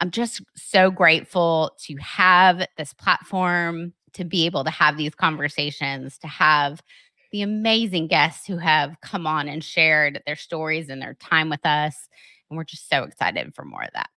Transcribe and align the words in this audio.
I'm 0.00 0.10
just 0.10 0.40
so 0.56 0.90
grateful 0.90 1.76
to 1.80 1.94
have 1.96 2.66
this 2.78 2.94
platform, 2.94 3.92
to 4.14 4.24
be 4.24 4.46
able 4.46 4.64
to 4.64 4.70
have 4.70 4.96
these 4.96 5.14
conversations, 5.14 6.16
to 6.18 6.26
have 6.26 6.82
the 7.32 7.42
amazing 7.42 8.06
guests 8.06 8.46
who 8.46 8.56
have 8.56 8.96
come 9.02 9.26
on 9.26 9.46
and 9.46 9.62
shared 9.62 10.22
their 10.26 10.36
stories 10.36 10.88
and 10.88 11.02
their 11.02 11.14
time 11.14 11.50
with 11.50 11.64
us. 11.66 12.08
And 12.48 12.56
we're 12.56 12.64
just 12.64 12.88
so 12.88 13.02
excited 13.04 13.54
for 13.54 13.64
more 13.64 13.82
of 13.82 13.90
that. 13.92 14.08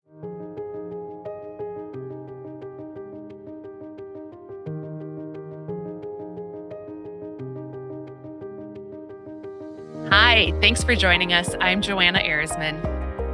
Hi, 10.09 10.53
thanks 10.61 10.81
for 10.81 10.95
joining 10.95 11.33
us. 11.33 11.53
I'm 11.59 11.81
Joanna 11.81 12.19
Erisman. 12.19 12.81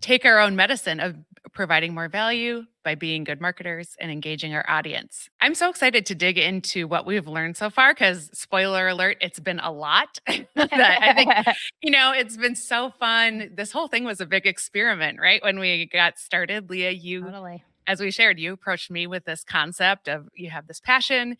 take 0.00 0.24
our 0.24 0.38
own 0.38 0.56
medicine 0.56 1.00
of 1.00 1.16
providing 1.52 1.94
more 1.94 2.08
value 2.08 2.64
by 2.84 2.94
being 2.94 3.24
good 3.24 3.40
marketers 3.40 3.96
and 4.00 4.10
engaging 4.10 4.54
our 4.54 4.64
audience. 4.68 5.28
I'm 5.40 5.54
so 5.54 5.68
excited 5.68 6.06
to 6.06 6.14
dig 6.14 6.38
into 6.38 6.86
what 6.86 7.04
we've 7.04 7.26
learned 7.26 7.56
so 7.56 7.70
far 7.70 7.92
because, 7.92 8.30
spoiler 8.32 8.88
alert, 8.88 9.16
it's 9.20 9.40
been 9.40 9.60
a 9.60 9.72
lot. 9.72 10.20
I 10.28 11.12
think, 11.14 11.56
you 11.82 11.90
know, 11.90 12.12
it's 12.12 12.36
been 12.36 12.54
so 12.54 12.90
fun. 12.98 13.50
This 13.54 13.72
whole 13.72 13.88
thing 13.88 14.04
was 14.04 14.20
a 14.20 14.26
big 14.26 14.46
experiment, 14.46 15.18
right? 15.20 15.42
When 15.42 15.58
we 15.58 15.86
got 15.86 16.18
started, 16.18 16.70
Leah, 16.70 16.92
you, 16.92 17.24
totally. 17.24 17.64
as 17.86 18.00
we 18.00 18.10
shared, 18.10 18.38
you 18.38 18.52
approached 18.52 18.90
me 18.90 19.06
with 19.06 19.24
this 19.24 19.44
concept 19.44 20.08
of 20.08 20.28
you 20.34 20.50
have 20.50 20.66
this 20.66 20.80
passion 20.80 21.36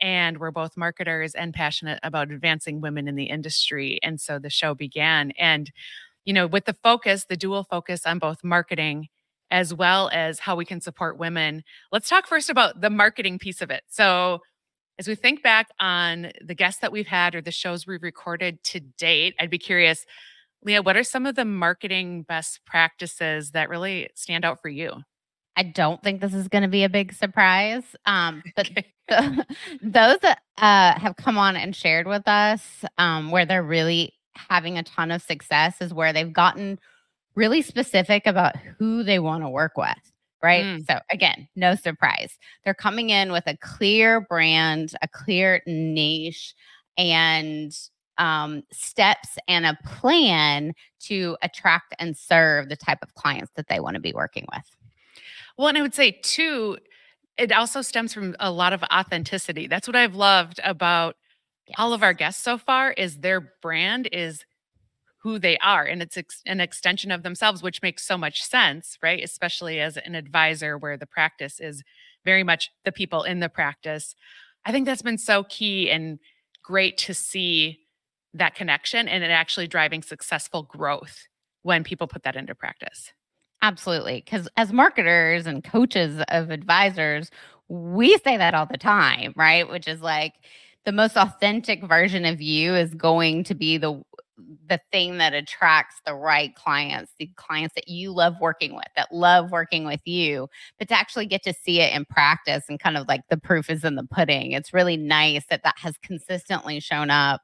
and 0.00 0.38
we're 0.38 0.50
both 0.50 0.76
marketers 0.76 1.34
and 1.34 1.52
passionate 1.52 2.00
about 2.02 2.30
advancing 2.30 2.80
women 2.80 3.06
in 3.06 3.16
the 3.16 3.24
industry. 3.24 3.98
And 4.02 4.20
so 4.20 4.38
the 4.38 4.50
show 4.50 4.74
began. 4.74 5.32
And 5.32 5.70
you 6.24 6.32
know, 6.32 6.46
with 6.46 6.64
the 6.64 6.76
focus, 6.82 7.24
the 7.24 7.36
dual 7.36 7.64
focus 7.64 8.06
on 8.06 8.18
both 8.18 8.44
marketing 8.44 9.08
as 9.50 9.74
well 9.74 10.08
as 10.12 10.38
how 10.38 10.54
we 10.56 10.64
can 10.64 10.80
support 10.80 11.18
women. 11.18 11.64
Let's 11.90 12.08
talk 12.08 12.26
first 12.26 12.50
about 12.50 12.80
the 12.80 12.90
marketing 12.90 13.38
piece 13.38 13.60
of 13.60 13.70
it. 13.70 13.82
So, 13.88 14.40
as 14.98 15.08
we 15.08 15.14
think 15.14 15.42
back 15.42 15.68
on 15.80 16.30
the 16.44 16.54
guests 16.54 16.82
that 16.82 16.92
we've 16.92 17.06
had 17.06 17.34
or 17.34 17.40
the 17.40 17.50
shows 17.50 17.86
we've 17.86 18.02
recorded 18.02 18.62
to 18.64 18.80
date, 18.80 19.34
I'd 19.40 19.48
be 19.48 19.56
curious, 19.56 20.04
Leah, 20.62 20.82
what 20.82 20.94
are 20.94 21.02
some 21.02 21.24
of 21.24 21.36
the 21.36 21.46
marketing 21.46 22.22
best 22.22 22.60
practices 22.66 23.52
that 23.52 23.70
really 23.70 24.10
stand 24.14 24.44
out 24.44 24.60
for 24.60 24.68
you? 24.68 25.02
I 25.56 25.62
don't 25.62 26.02
think 26.02 26.20
this 26.20 26.34
is 26.34 26.48
going 26.48 26.62
to 26.62 26.68
be 26.68 26.84
a 26.84 26.88
big 26.88 27.14
surprise. 27.14 27.82
Um, 28.04 28.42
but 28.56 28.70
okay. 28.70 28.86
the, 29.08 29.46
those 29.82 30.18
that 30.18 30.42
uh, 30.58 30.98
have 30.98 31.16
come 31.16 31.38
on 31.38 31.56
and 31.56 31.74
shared 31.74 32.06
with 32.06 32.28
us 32.28 32.84
um, 32.98 33.30
where 33.30 33.46
they're 33.46 33.62
really 33.62 34.12
having 34.36 34.78
a 34.78 34.82
ton 34.82 35.10
of 35.10 35.22
success 35.22 35.80
is 35.80 35.94
where 35.94 36.12
they've 36.12 36.32
gotten 36.32 36.78
really 37.34 37.62
specific 37.62 38.26
about 38.26 38.56
who 38.56 39.02
they 39.02 39.18
want 39.18 39.42
to 39.42 39.48
work 39.48 39.76
with. 39.76 39.96
Right. 40.42 40.64
Mm. 40.64 40.86
So, 40.86 41.00
again, 41.10 41.48
no 41.54 41.74
surprise. 41.74 42.38
They're 42.64 42.72
coming 42.72 43.10
in 43.10 43.30
with 43.30 43.44
a 43.46 43.58
clear 43.58 44.22
brand, 44.22 44.94
a 45.02 45.08
clear 45.08 45.60
niche, 45.66 46.54
and 46.96 47.72
um, 48.16 48.62
steps 48.72 49.36
and 49.48 49.66
a 49.66 49.78
plan 49.84 50.72
to 51.00 51.36
attract 51.42 51.94
and 51.98 52.16
serve 52.16 52.68
the 52.68 52.76
type 52.76 52.98
of 53.02 53.14
clients 53.14 53.52
that 53.56 53.68
they 53.68 53.80
want 53.80 53.94
to 53.94 54.00
be 54.00 54.12
working 54.14 54.46
with. 54.52 54.64
Well, 55.58 55.68
and 55.68 55.76
I 55.76 55.82
would 55.82 55.94
say, 55.94 56.12
too, 56.22 56.78
it 57.36 57.52
also 57.52 57.82
stems 57.82 58.14
from 58.14 58.34
a 58.40 58.50
lot 58.50 58.72
of 58.72 58.82
authenticity. 58.84 59.66
That's 59.66 59.86
what 59.86 59.96
I've 59.96 60.14
loved 60.14 60.60
about 60.64 61.16
yes. 61.70 61.76
all 61.78 61.92
of 61.92 62.02
our 62.02 62.12
guests 62.12 62.42
so 62.42 62.58
far 62.58 62.92
is 62.92 63.18
their 63.18 63.40
brand 63.62 64.08
is 64.12 64.44
who 65.22 65.38
they 65.38 65.58
are 65.58 65.84
and 65.84 66.02
it's 66.02 66.16
ex- 66.16 66.42
an 66.46 66.60
extension 66.60 67.10
of 67.10 67.22
themselves 67.22 67.62
which 67.62 67.82
makes 67.82 68.04
so 68.04 68.16
much 68.16 68.42
sense 68.42 68.96
right? 69.02 69.22
Especially 69.22 69.80
as 69.80 69.96
an 69.98 70.14
advisor 70.14 70.78
where 70.78 70.96
the 70.96 71.06
practice 71.06 71.60
is 71.60 71.82
very 72.24 72.42
much 72.42 72.70
the 72.84 72.92
people 72.92 73.22
in 73.22 73.40
the 73.40 73.48
practice. 73.48 74.14
I 74.64 74.72
think 74.72 74.86
that's 74.86 75.02
been 75.02 75.18
so 75.18 75.44
key 75.44 75.90
and 75.90 76.18
great 76.62 76.98
to 76.98 77.14
see 77.14 77.80
that 78.34 78.54
connection 78.54 79.08
and 79.08 79.24
it 79.24 79.30
actually 79.30 79.66
driving 79.66 80.02
successful 80.02 80.62
growth 80.62 81.26
when 81.62 81.84
people 81.84 82.06
put 82.06 82.22
that 82.22 82.36
into 82.36 82.54
practice. 82.54 83.12
Absolutely 83.62 84.22
because 84.24 84.48
as 84.56 84.72
marketers 84.72 85.46
and 85.46 85.62
coaches 85.62 86.22
of 86.28 86.50
advisors 86.50 87.30
we 87.68 88.16
say 88.18 88.36
that 88.36 88.54
all 88.54 88.66
the 88.66 88.78
time 88.78 89.34
right? 89.36 89.68
Which 89.68 89.86
is 89.86 90.00
like 90.00 90.32
the 90.84 90.92
most 90.92 91.16
authentic 91.16 91.84
version 91.84 92.24
of 92.24 92.40
you 92.40 92.74
is 92.74 92.94
going 92.94 93.44
to 93.44 93.54
be 93.54 93.76
the 93.78 94.02
the 94.68 94.80
thing 94.90 95.18
that 95.18 95.34
attracts 95.34 95.96
the 96.06 96.14
right 96.14 96.54
clients, 96.54 97.12
the 97.18 97.30
clients 97.36 97.74
that 97.74 97.88
you 97.88 98.10
love 98.10 98.34
working 98.40 98.74
with, 98.74 98.86
that 98.96 99.12
love 99.12 99.50
working 99.50 99.84
with 99.84 100.00
you, 100.06 100.48
but 100.78 100.88
to 100.88 100.94
actually 100.94 101.26
get 101.26 101.42
to 101.42 101.52
see 101.52 101.80
it 101.80 101.92
in 101.94 102.04
practice 102.04 102.64
and 102.68 102.80
kind 102.80 102.96
of 102.96 103.06
like 103.06 103.20
the 103.28 103.36
proof 103.36 103.68
is 103.68 103.84
in 103.84 103.96
the 103.96 104.06
pudding. 104.06 104.52
It's 104.52 104.72
really 104.72 104.96
nice 104.96 105.44
that 105.50 105.62
that 105.64 105.74
has 105.78 105.98
consistently 105.98 106.80
shown 106.80 107.10
up 107.10 107.42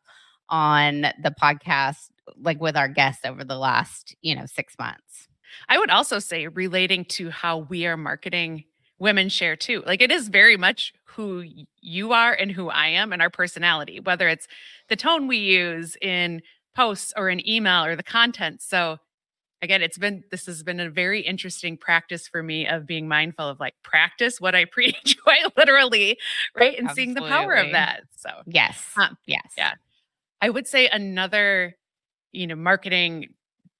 on 0.49 1.03
the 1.23 1.35
podcast, 1.41 2.11
like 2.41 2.61
with 2.61 2.77
our 2.77 2.89
guests 2.89 3.25
over 3.25 3.45
the 3.45 3.59
last, 3.59 4.17
you 4.23 4.35
know, 4.35 4.47
six 4.47 4.75
months. 4.79 5.29
I 5.69 5.79
would 5.79 5.91
also 5.91 6.19
say, 6.19 6.49
relating 6.49 7.05
to 7.07 7.31
how 7.31 7.59
we 7.59 7.87
are 7.87 7.97
marketing 7.97 8.65
women 8.99 9.29
share 9.29 9.57
too. 9.57 9.83
Like 9.87 10.03
it 10.03 10.11
is 10.11 10.29
very 10.29 10.57
much 10.57 10.93
who 11.05 11.45
you 11.81 12.12
are 12.12 12.33
and 12.33 12.51
who 12.51 12.69
I 12.69 12.89
am 12.89 13.12
and 13.12 13.23
our 13.23 13.31
personality, 13.31 14.01
whether 14.01 14.29
it's 14.29 14.47
the 14.89 14.97
tone 14.97 15.27
we 15.27 15.39
use 15.39 15.97
in 16.01 16.43
posts 16.75 17.12
or 17.17 17.29
an 17.29 17.47
email 17.49 17.85
or 17.85 17.97
the 17.97 18.03
content. 18.03 18.62
So 18.62 18.99
again, 19.62 19.83
it's 19.83 19.99
been 19.99 20.25
this 20.31 20.47
has 20.47 20.62
been 20.62 20.81
a 20.81 20.91
very 20.91 21.21
interesting 21.21 21.77
practice 21.77 22.29
for 22.29 22.43
me 22.43 22.67
of 22.67 22.87
being 22.87 23.09
mindful 23.09 23.49
of 23.49 23.61
like 23.61 23.75
practice 23.83 24.41
what 24.41 24.55
I 24.55 24.65
preach 24.71 25.17
quite 25.23 25.56
literally, 25.56 26.19
right? 26.55 26.79
And 26.79 26.89
Absolutely. 26.89 26.95
seeing 26.95 27.15
the 27.15 27.29
power 27.29 27.55
of 27.55 27.73
that. 27.73 28.03
So 28.17 28.31
yes. 28.47 28.93
Um, 28.97 29.17
yes. 29.27 29.53
Yeah. 29.56 29.73
I 30.41 30.51
would 30.51 30.67
say 30.67 30.89
another, 30.89 31.76
you 32.32 32.47
know, 32.47 32.56
marketing 32.56 33.29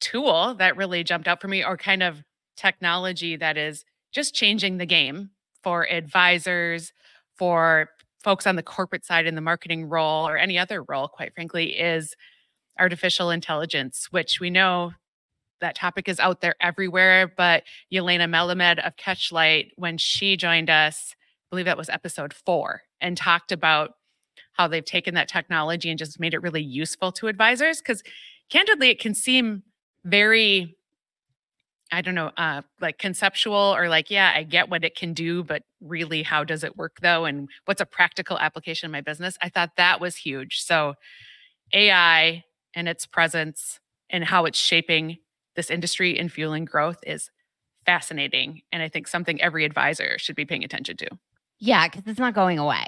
tool 0.01 0.55
that 0.55 0.77
really 0.77 1.05
jumped 1.05 1.29
out 1.29 1.41
for 1.41 1.49
me 1.49 1.65
or 1.65 1.77
kind 1.77 2.03
of 2.03 2.23
technology 2.57 3.37
that 3.37 3.57
is 3.57 3.85
just 4.17 4.35
changing 4.35 4.79
the 4.79 4.87
game 4.87 5.29
for 5.63 5.87
advisors, 5.91 6.93
for 7.37 7.91
folks 8.25 8.47
on 8.47 8.57
the 8.57 8.63
corporate 8.63 9.05
side 9.05 9.27
in 9.27 9.35
the 9.35 9.43
marketing 9.43 9.85
role 9.85 10.27
or 10.27 10.39
any 10.39 10.59
other 10.59 10.83
role, 10.83 11.07
quite 11.07 11.35
frankly, 11.35 11.79
is 11.79 12.17
artificial 12.81 13.31
intelligence, 13.31 14.09
which 14.11 14.41
we 14.41 14.49
know 14.49 14.93
that 15.61 15.75
topic 15.75 16.09
is 16.09 16.19
out 16.19 16.41
there 16.41 16.55
everywhere. 16.63 17.31
But 17.37 17.65
Yelena 17.93 18.27
Melamed 18.27 18.85
of 18.85 18.97
Catchlight, 18.97 19.73
when 19.77 19.99
she 19.99 20.37
joined 20.39 20.71
us, 20.71 21.15
I 21.15 21.47
believe 21.51 21.67
that 21.67 21.77
was 21.77 21.91
episode 21.91 22.33
four, 22.33 22.83
and 23.01 23.19
talked 23.19 23.53
about 23.53 23.93
how 24.53 24.67
they've 24.67 24.83
taken 24.83 25.15
that 25.15 25.29
technology 25.29 25.91
and 25.91 25.99
just 25.99 26.19
made 26.19 26.33
it 26.33 26.43
really 26.43 26.63
useful 26.63 27.13
to 27.13 27.29
advisors. 27.29 27.83
Because 27.83 28.03
candidly, 28.49 28.89
it 28.89 28.99
can 28.99 29.15
seem 29.15 29.63
very 30.05 30.75
I 31.93 32.03
don't 32.03 32.15
know, 32.15 32.33
uh, 32.37 32.63
like 32.81 32.99
conceptual 32.99 33.75
or 33.77 33.89
like, 33.89 34.11
yeah, 34.11 34.33
I 34.35 34.43
get 34.43 34.69
what 34.69 34.85
it 34.85 34.97
can 34.97 35.13
do, 35.15 35.45
but 35.45 35.63
really, 35.81 36.23
how 36.23 36.43
does 36.43 36.65
it 36.65 36.77
work 36.77 36.99
though? 37.01 37.25
And 37.25 37.49
what's 37.65 37.81
a 37.81 37.87
practical 37.87 38.39
application 38.39 38.87
in 38.87 38.93
my 38.93 39.01
business? 39.01 39.39
I 39.41 39.49
thought 39.49 39.77
that 39.77 40.01
was 40.01 40.17
huge. 40.17 40.63
So, 40.63 40.95
AI 41.73 42.45
and 42.75 42.89
its 42.89 43.07
presence 43.07 43.81
and 44.11 44.25
how 44.25 44.45
it's 44.45 44.59
shaping 44.59 45.19
this 45.55 45.71
industry 45.71 46.19
and 46.19 46.31
fueling 46.31 46.65
growth 46.65 46.99
is 47.07 47.31
fascinating. 47.85 48.63
And 48.73 48.83
I 48.83 48.89
think 48.89 49.09
something 49.09 49.41
every 49.41 49.65
advisor 49.65 50.19
should 50.19 50.37
be 50.37 50.45
paying 50.45 50.65
attention 50.65 50.97
to. 50.99 51.09
Yeah, 51.59 51.89
because 51.89 52.03
it's 52.07 52.21
not 52.21 52.35
going 52.35 52.59
away. 52.59 52.87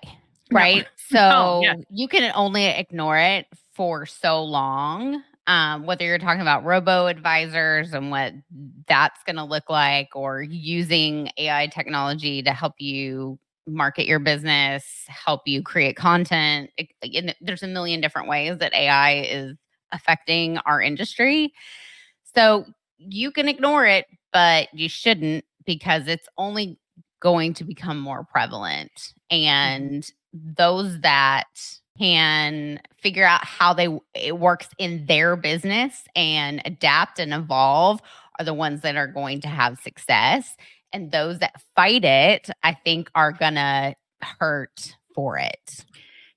Right. 0.51 0.87
No. 1.11 1.17
So 1.17 1.61
yeah. 1.63 1.75
you 1.89 2.07
can 2.07 2.31
only 2.35 2.67
ignore 2.67 3.17
it 3.17 3.47
for 3.73 4.05
so 4.05 4.45
long 4.45 5.23
um, 5.49 5.87
whether 5.87 6.05
you're 6.05 6.19
talking 6.19 6.43
about 6.43 6.65
robo 6.65 7.07
advisors 7.07 7.95
and 7.95 8.11
what 8.11 8.35
that's 8.87 9.25
going 9.25 9.37
to 9.37 9.45
look 9.45 9.69
like, 9.71 10.11
or 10.15 10.43
using 10.43 11.31
AI 11.39 11.67
technology 11.69 12.43
to 12.43 12.53
help 12.53 12.75
you 12.79 13.39
market 13.67 14.07
your 14.07 14.19
business, 14.19 14.85
help 15.09 15.43
you 15.47 15.63
create 15.63 15.97
content. 15.97 16.71
It, 16.77 17.37
there's 17.41 17.63
a 17.63 17.67
million 17.67 18.01
different 18.01 18.29
ways 18.29 18.59
that 18.59 18.75
AI 18.75 19.23
is 19.23 19.57
affecting 19.91 20.59
our 20.59 20.83
industry. 20.83 21.53
So 22.35 22.67
you 22.99 23.31
can 23.31 23.49
ignore 23.49 23.87
it, 23.87 24.07
but 24.33 24.69
you 24.75 24.89
shouldn't 24.89 25.45
because 25.65 26.09
it's 26.09 26.29
only 26.37 26.79
going 27.21 27.55
to 27.55 27.65
become 27.65 27.99
more 27.99 28.25
prevalent. 28.25 28.93
Mm-hmm. 29.33 29.47
And 29.47 30.13
those 30.33 31.01
that 31.01 31.49
can 31.99 32.81
figure 33.03 33.25
out 33.25 33.45
how 33.45 33.73
they 33.75 33.89
it 34.15 34.39
works 34.39 34.69
in 34.79 35.07
their 35.07 35.37
business 35.37 36.05
and 36.15 36.63
adapt 36.65 37.19
and 37.19 37.33
evolve 37.35 38.01
are 38.39 38.45
the 38.45 38.55
ones 38.55 38.83
that 38.83 38.97
are 38.97 39.09
going 39.09 39.41
to 39.41 39.49
have 39.49 39.79
success. 39.81 40.57
And 40.93 41.13
those 41.13 41.41
that 41.41 41.61
fight 41.77 42.05
it 42.05 42.49
i 42.63 42.73
think 42.73 43.11
are 43.15 43.33
gonna 43.33 43.95
hurt 44.23 44.97
for 45.15 45.37
it 45.39 45.85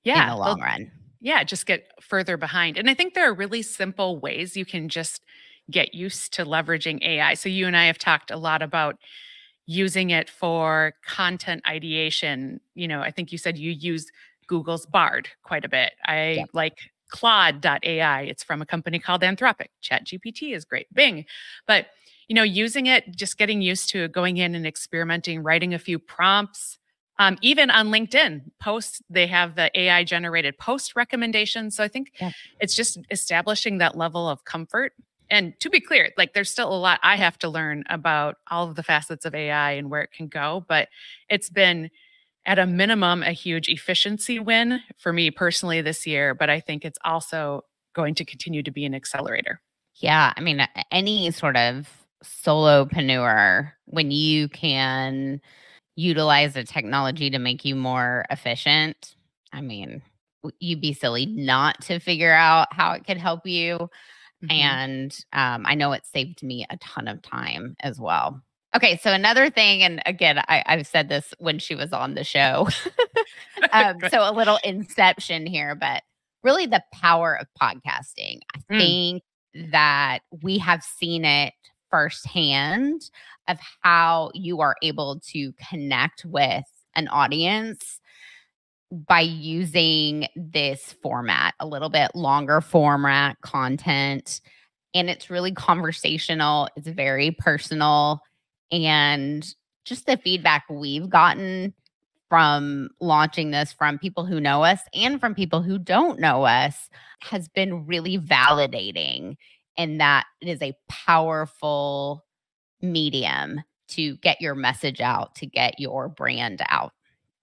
yeah 0.04 0.24
in 0.24 0.30
the 0.30 0.36
long 0.36 0.60
run. 0.60 0.92
yeah 1.22 1.44
just 1.44 1.66
get 1.66 1.88
further 2.02 2.36
behind. 2.36 2.78
And 2.78 2.90
i 2.90 2.94
think 2.94 3.14
there 3.14 3.30
are 3.30 3.34
really 3.34 3.62
simple 3.62 4.20
ways 4.20 4.58
you 4.58 4.66
can 4.66 4.90
just 4.90 5.24
get 5.70 5.94
used 5.94 6.34
to 6.34 6.46
leveraging 6.46 7.02
ai 7.02 7.34
so 7.36 7.48
you 7.48 7.66
and 7.66 7.78
i 7.78 7.86
have 7.86 7.98
talked 7.98 8.30
a 8.30 8.36
lot 8.38 8.62
about 8.62 8.98
using 9.68 10.10
it 10.10 10.30
for 10.30 10.94
content 11.06 11.62
ideation. 11.66 12.60
You 12.76 12.90
know 12.90 13.00
i 13.02 13.10
think 13.12 13.32
you 13.32 13.38
said 13.38 13.58
you 13.58 13.72
use 13.72 14.12
Google's 14.48 14.86
Bard 14.86 15.30
quite 15.44 15.66
a 15.66 15.70
bit. 15.70 15.94
I 16.06 16.32
yeah. 16.32 16.46
like 16.54 16.78
Claude.ai. 17.10 18.22
It's 18.24 18.44
from 18.44 18.62
a 18.62 18.66
company 18.66 19.00
called 19.00 19.22
Anthropic. 19.22 19.68
ChatGPT 19.84 20.56
is 20.56 20.66
great. 20.66 20.92
Bing. 20.94 21.26
But 21.68 21.88
you 22.28 22.36
know, 22.36 22.44
using 22.44 22.86
it, 22.86 23.16
just 23.16 23.38
getting 23.38 23.62
used 23.62 23.90
to 23.90 24.08
going 24.08 24.38
in 24.38 24.56
and 24.56 24.66
experimenting, 24.66 25.44
writing 25.44 25.74
a 25.74 25.80
few 25.80 26.00
prompts. 26.00 26.78
Um, 27.20 27.38
even 27.42 27.70
on 27.70 27.90
LinkedIn 27.90 28.44
posts, 28.60 29.02
they 29.10 29.28
have 29.28 29.56
the 29.56 29.70
AI 29.78 30.06
generated 30.06 30.58
post 30.58 30.96
recommendations. 30.96 31.76
So 31.76 31.84
I 31.84 31.90
think 31.90 32.14
yeah. 32.22 32.32
it's 32.62 32.74
just 32.74 32.98
establishing 33.12 33.80
that 33.80 33.98
level 33.98 34.30
of 34.30 34.46
comfort. 34.46 34.94
And 35.30 35.60
to 35.60 35.70
be 35.70 35.82
clear, 35.82 36.12
like 36.18 36.34
there's 36.34 36.50
still 36.50 36.74
a 36.74 36.80
lot 36.80 37.00
I 37.04 37.18
have 37.18 37.38
to 37.40 37.50
learn 37.50 37.84
about 37.90 38.38
all 38.50 38.70
of 38.70 38.76
the 38.76 38.84
facets 38.84 39.26
of 39.26 39.36
AI 39.36 39.72
and 39.72 39.90
where 39.90 40.02
it 40.02 40.12
can 40.12 40.28
go, 40.28 40.66
but 40.68 40.88
it's 41.30 41.50
been 41.50 41.90
at 42.46 42.60
a 42.60 42.66
minimum 42.66 43.24
a 43.24 43.32
huge 43.32 43.68
efficiency 43.70 44.40
win 44.40 44.80
for 44.98 45.14
me 45.14 45.32
personally 45.32 45.82
this 45.82 46.08
year, 46.08 46.34
but 46.34 46.50
I 46.50 46.60
think 46.60 46.84
it's 46.84 47.00
also 47.04 47.64
going 47.94 48.16
to 48.16 48.26
continue 48.26 48.64
to 48.64 48.72
be 48.72 48.86
an 48.86 48.96
accelerator. 48.96 49.62
Yeah, 49.96 50.34
I 50.36 50.42
mean 50.42 50.66
any 50.92 51.32
sort 51.32 51.58
of 51.58 51.90
solopreneur 52.24 53.72
when 53.86 54.12
you 54.12 54.48
can 54.50 55.42
utilize 55.96 56.54
the 56.54 56.64
technology 56.64 57.30
to 57.30 57.40
make 57.40 57.66
you 57.66 57.76
more 57.76 58.26
efficient, 58.30 59.16
I 59.54 59.62
mean, 59.62 60.02
you'd 60.60 60.82
be 60.82 60.94
silly 60.94 61.26
not 61.26 61.82
to 61.82 62.00
figure 62.00 62.34
out 62.34 62.68
how 62.72 62.94
it 62.94 63.06
could 63.06 63.18
help 63.18 63.46
you. 63.46 63.90
Mm-hmm. 64.44 64.52
And 64.52 65.26
um, 65.34 65.66
I 65.68 65.76
know 65.76 65.92
it 65.92 66.06
saved 66.06 66.42
me 66.42 66.66
a 66.70 66.78
ton 66.78 67.08
of 67.08 67.22
time 67.22 67.76
as 67.82 68.00
well. 68.00 68.42
Okay, 68.76 68.98
so 68.98 69.12
another 69.12 69.50
thing, 69.50 69.84
and 69.84 70.02
again, 70.06 70.42
I, 70.48 70.64
have 70.66 70.88
said 70.88 71.10
this 71.10 71.34
when 71.40 71.60
she 71.60 71.76
was 71.76 71.92
on 71.92 72.16
the 72.16 72.24
show. 72.24 72.70
um, 73.74 73.98
so 74.10 74.22
a 74.22 74.32
little 74.32 74.60
inception 74.64 75.46
here, 75.46 75.76
but 75.76 76.04
really 76.44 76.66
the 76.66 76.84
power 76.94 77.36
of 77.36 77.48
podcasting. 77.62 78.40
I 78.56 78.60
mm. 78.72 78.78
think 78.78 79.24
that 79.72 80.20
we 80.42 80.58
have 80.60 80.84
seen 80.84 81.26
it 81.26 81.54
firsthand 81.90 83.10
of 83.50 83.60
how 83.84 84.32
you 84.34 84.62
are 84.62 84.76
able 84.82 85.20
to 85.32 85.52
connect 85.70 86.24
with 86.24 86.64
an 86.96 87.10
audience 87.10 88.00
by 88.92 89.22
using 89.22 90.28
this 90.36 90.96
format, 91.02 91.54
a 91.60 91.68
little 91.68 91.90
bit 91.90 92.12
longer 92.16 92.62
format 92.62 93.40
content. 93.42 94.42
And 94.94 95.10
it's 95.10 95.30
really 95.30 95.54
conversational, 95.54 96.70
it's 96.76 96.88
very 96.88 97.32
personal 97.32 98.22
and 98.72 99.56
just 99.86 100.06
the 100.06 100.18
feedback 100.18 100.64
we've 100.70 101.10
gotten 101.10 101.74
from 102.30 102.90
launching 103.02 103.52
this 103.52 103.74
from 103.74 104.00
people 104.00 104.26
who 104.26 104.40
know 104.40 104.64
us 104.64 104.80
and 104.94 105.20
from 105.20 105.36
people 105.36 105.62
who 105.62 105.78
don't 105.78 106.20
know 106.20 106.44
us 106.44 106.90
has 107.20 107.50
been 107.50 107.86
really 107.86 108.18
validating 108.18 109.36
and 109.78 110.00
that 110.00 110.26
it 110.40 110.48
is 110.48 110.62
a 110.62 110.74
powerful 110.88 112.24
medium 112.82 113.62
to 113.90 114.16
get 114.18 114.40
your 114.40 114.56
message 114.56 115.02
out 115.02 115.36
to 115.36 115.46
get 115.46 115.78
your 115.78 116.08
brand 116.08 116.62
out. 116.70 116.94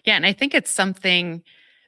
Yeah 0.05 0.17
and 0.17 0.25
i 0.25 0.33
think 0.33 0.55
it's 0.55 0.71
something 0.71 1.43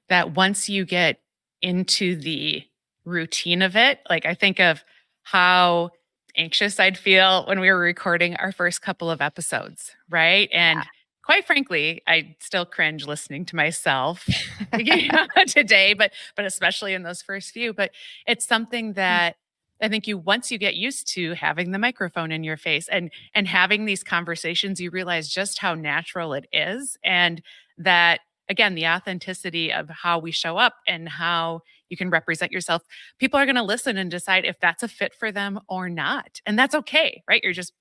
that 0.08 0.34
once 0.34 0.68
you 0.68 0.84
get 0.84 1.20
into 1.62 2.16
the 2.16 2.62
routine 3.06 3.62
of 3.62 3.76
it 3.76 4.00
like 4.10 4.26
i 4.26 4.34
think 4.34 4.60
of 4.60 4.84
how 5.22 5.90
anxious 6.36 6.80
I'd 6.80 6.98
feel 6.98 7.44
when 7.46 7.60
we 7.60 7.70
were 7.70 7.78
recording 7.78 8.36
our 8.36 8.52
first 8.52 8.82
couple 8.82 9.10
of 9.10 9.20
episodes, 9.20 9.92
right? 10.08 10.48
And 10.52 10.78
yeah. 10.78 10.84
quite 11.24 11.46
frankly, 11.46 12.02
I 12.06 12.36
still 12.40 12.64
cringe 12.64 13.06
listening 13.06 13.44
to 13.46 13.56
myself 13.56 14.28
today, 15.46 15.94
but 15.94 16.12
but 16.36 16.44
especially 16.44 16.94
in 16.94 17.02
those 17.02 17.22
first 17.22 17.52
few. 17.52 17.72
But 17.72 17.90
it's 18.26 18.46
something 18.46 18.92
mm. 18.92 18.96
that 18.96 19.36
I 19.82 19.88
think 19.88 20.06
you 20.06 20.18
once 20.18 20.50
you 20.50 20.58
get 20.58 20.76
used 20.76 21.06
to 21.14 21.34
having 21.34 21.70
the 21.70 21.78
microphone 21.78 22.32
in 22.32 22.44
your 22.44 22.56
face 22.56 22.88
and 22.88 23.10
and 23.34 23.48
having 23.48 23.84
these 23.84 24.02
conversations, 24.02 24.80
you 24.80 24.90
realize 24.90 25.28
just 25.28 25.58
how 25.58 25.74
natural 25.74 26.34
it 26.34 26.46
is 26.52 26.96
and 27.02 27.42
that 27.78 28.20
again, 28.50 28.74
the 28.74 28.86
authenticity 28.86 29.72
of 29.72 29.88
how 29.88 30.18
we 30.18 30.32
show 30.32 30.56
up 30.58 30.74
and 30.86 31.08
how 31.08 31.62
you 31.90 31.96
can 31.96 32.08
represent 32.08 32.52
yourself. 32.52 32.82
People 33.18 33.38
are 33.38 33.44
going 33.44 33.56
to 33.56 33.62
listen 33.62 33.98
and 33.98 34.10
decide 34.10 34.44
if 34.44 34.58
that's 34.60 34.82
a 34.82 34.88
fit 34.88 35.12
for 35.14 35.30
them 35.30 35.60
or 35.68 35.90
not. 35.90 36.40
And 36.46 36.58
that's 36.58 36.74
okay, 36.74 37.22
right? 37.28 37.42
You're 37.42 37.52
just 37.52 37.72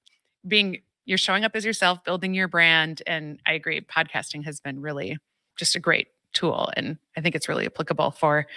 being, 0.48 0.81
you're 1.05 1.17
showing 1.17 1.45
up 1.45 1.55
as 1.55 1.63
yourself, 1.63 2.03
building 2.03 2.34
your 2.34 2.48
brand. 2.48 3.01
And 3.07 3.39
I 3.45 3.53
agree, 3.53 3.79
podcasting 3.81 4.43
has 4.45 4.60
been 4.60 4.81
really 4.81 5.17
just 5.57 5.75
a 5.75 5.79
great 5.79 6.07
tool. 6.34 6.69
And 6.75 6.98
I 7.15 7.22
think 7.22 7.36
it's 7.36 7.48
really 7.48 7.65
applicable 7.65 8.12
for, 8.12 8.48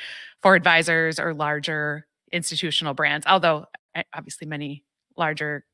for 0.43 0.55
advisors 0.55 1.21
or 1.21 1.35
larger 1.35 2.07
institutional 2.33 2.95
brands, 2.95 3.27
although 3.27 3.67
eh, 3.95 4.03
obviously 4.15 4.47
many 4.47 4.85
larger 5.17 5.65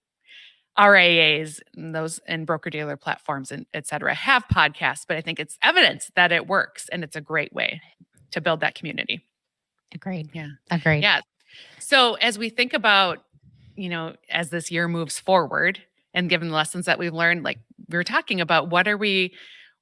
RIAs 0.79 1.61
and 1.75 1.95
those 1.95 2.21
and 2.27 2.47
broker 2.47 2.71
dealer 2.71 2.97
platforms 2.97 3.51
and 3.51 3.67
et 3.75 3.87
cetera 3.87 4.15
have 4.15 4.45
podcasts, 4.47 5.05
but 5.07 5.17
I 5.17 5.21
think 5.21 5.41
it's 5.41 5.59
evidence 5.63 6.11
that 6.15 6.31
it 6.31 6.47
works 6.47 6.89
and 6.91 7.03
it's 7.03 7.17
a 7.17 7.21
great 7.21 7.53
way 7.53 7.81
to 8.31 8.41
build 8.41 8.61
that 8.61 8.77
community. 8.77 9.25
Agreed. 9.95 10.31
Yeah. 10.33 10.49
Agreed. 10.71 11.03
Yeah. 11.03 11.21
So 11.79 12.15
as 12.15 12.39
we 12.39 12.49
think 12.51 12.73
about, 12.73 13.25
you 13.75 13.89
know, 13.89 14.15
as 14.31 14.51
this 14.51 14.71
year 14.71 14.89
moves 14.89 15.19
forward 15.19 15.81
and 16.15 16.29
given 16.29 16.49
the 16.49 16.55
lessons 16.55 16.87
that 16.87 16.99
we've 16.99 17.15
learned, 17.15 17.43
like 17.43 17.59
we 17.89 17.97
were 17.97 18.05
talking 18.05 18.41
about, 18.41 18.71
what 18.71 18.87
are 18.89 18.97
we, 18.97 19.35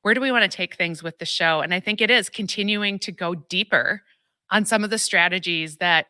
where 0.03 0.15
do 0.15 0.21
we 0.21 0.31
want 0.31 0.51
to 0.51 0.57
take 0.57 0.77
things 0.77 1.03
with 1.03 1.19
the 1.19 1.25
show? 1.25 1.61
And 1.61 1.75
I 1.75 1.81
think 1.81 2.01
it 2.01 2.11
is 2.11 2.29
continuing 2.29 2.99
to 3.01 3.13
go 3.13 3.35
deeper 3.35 4.03
on 4.51 4.65
some 4.65 4.85
of 4.85 4.91
the 4.91 4.99
strategies 4.99 5.79
that 5.79 6.07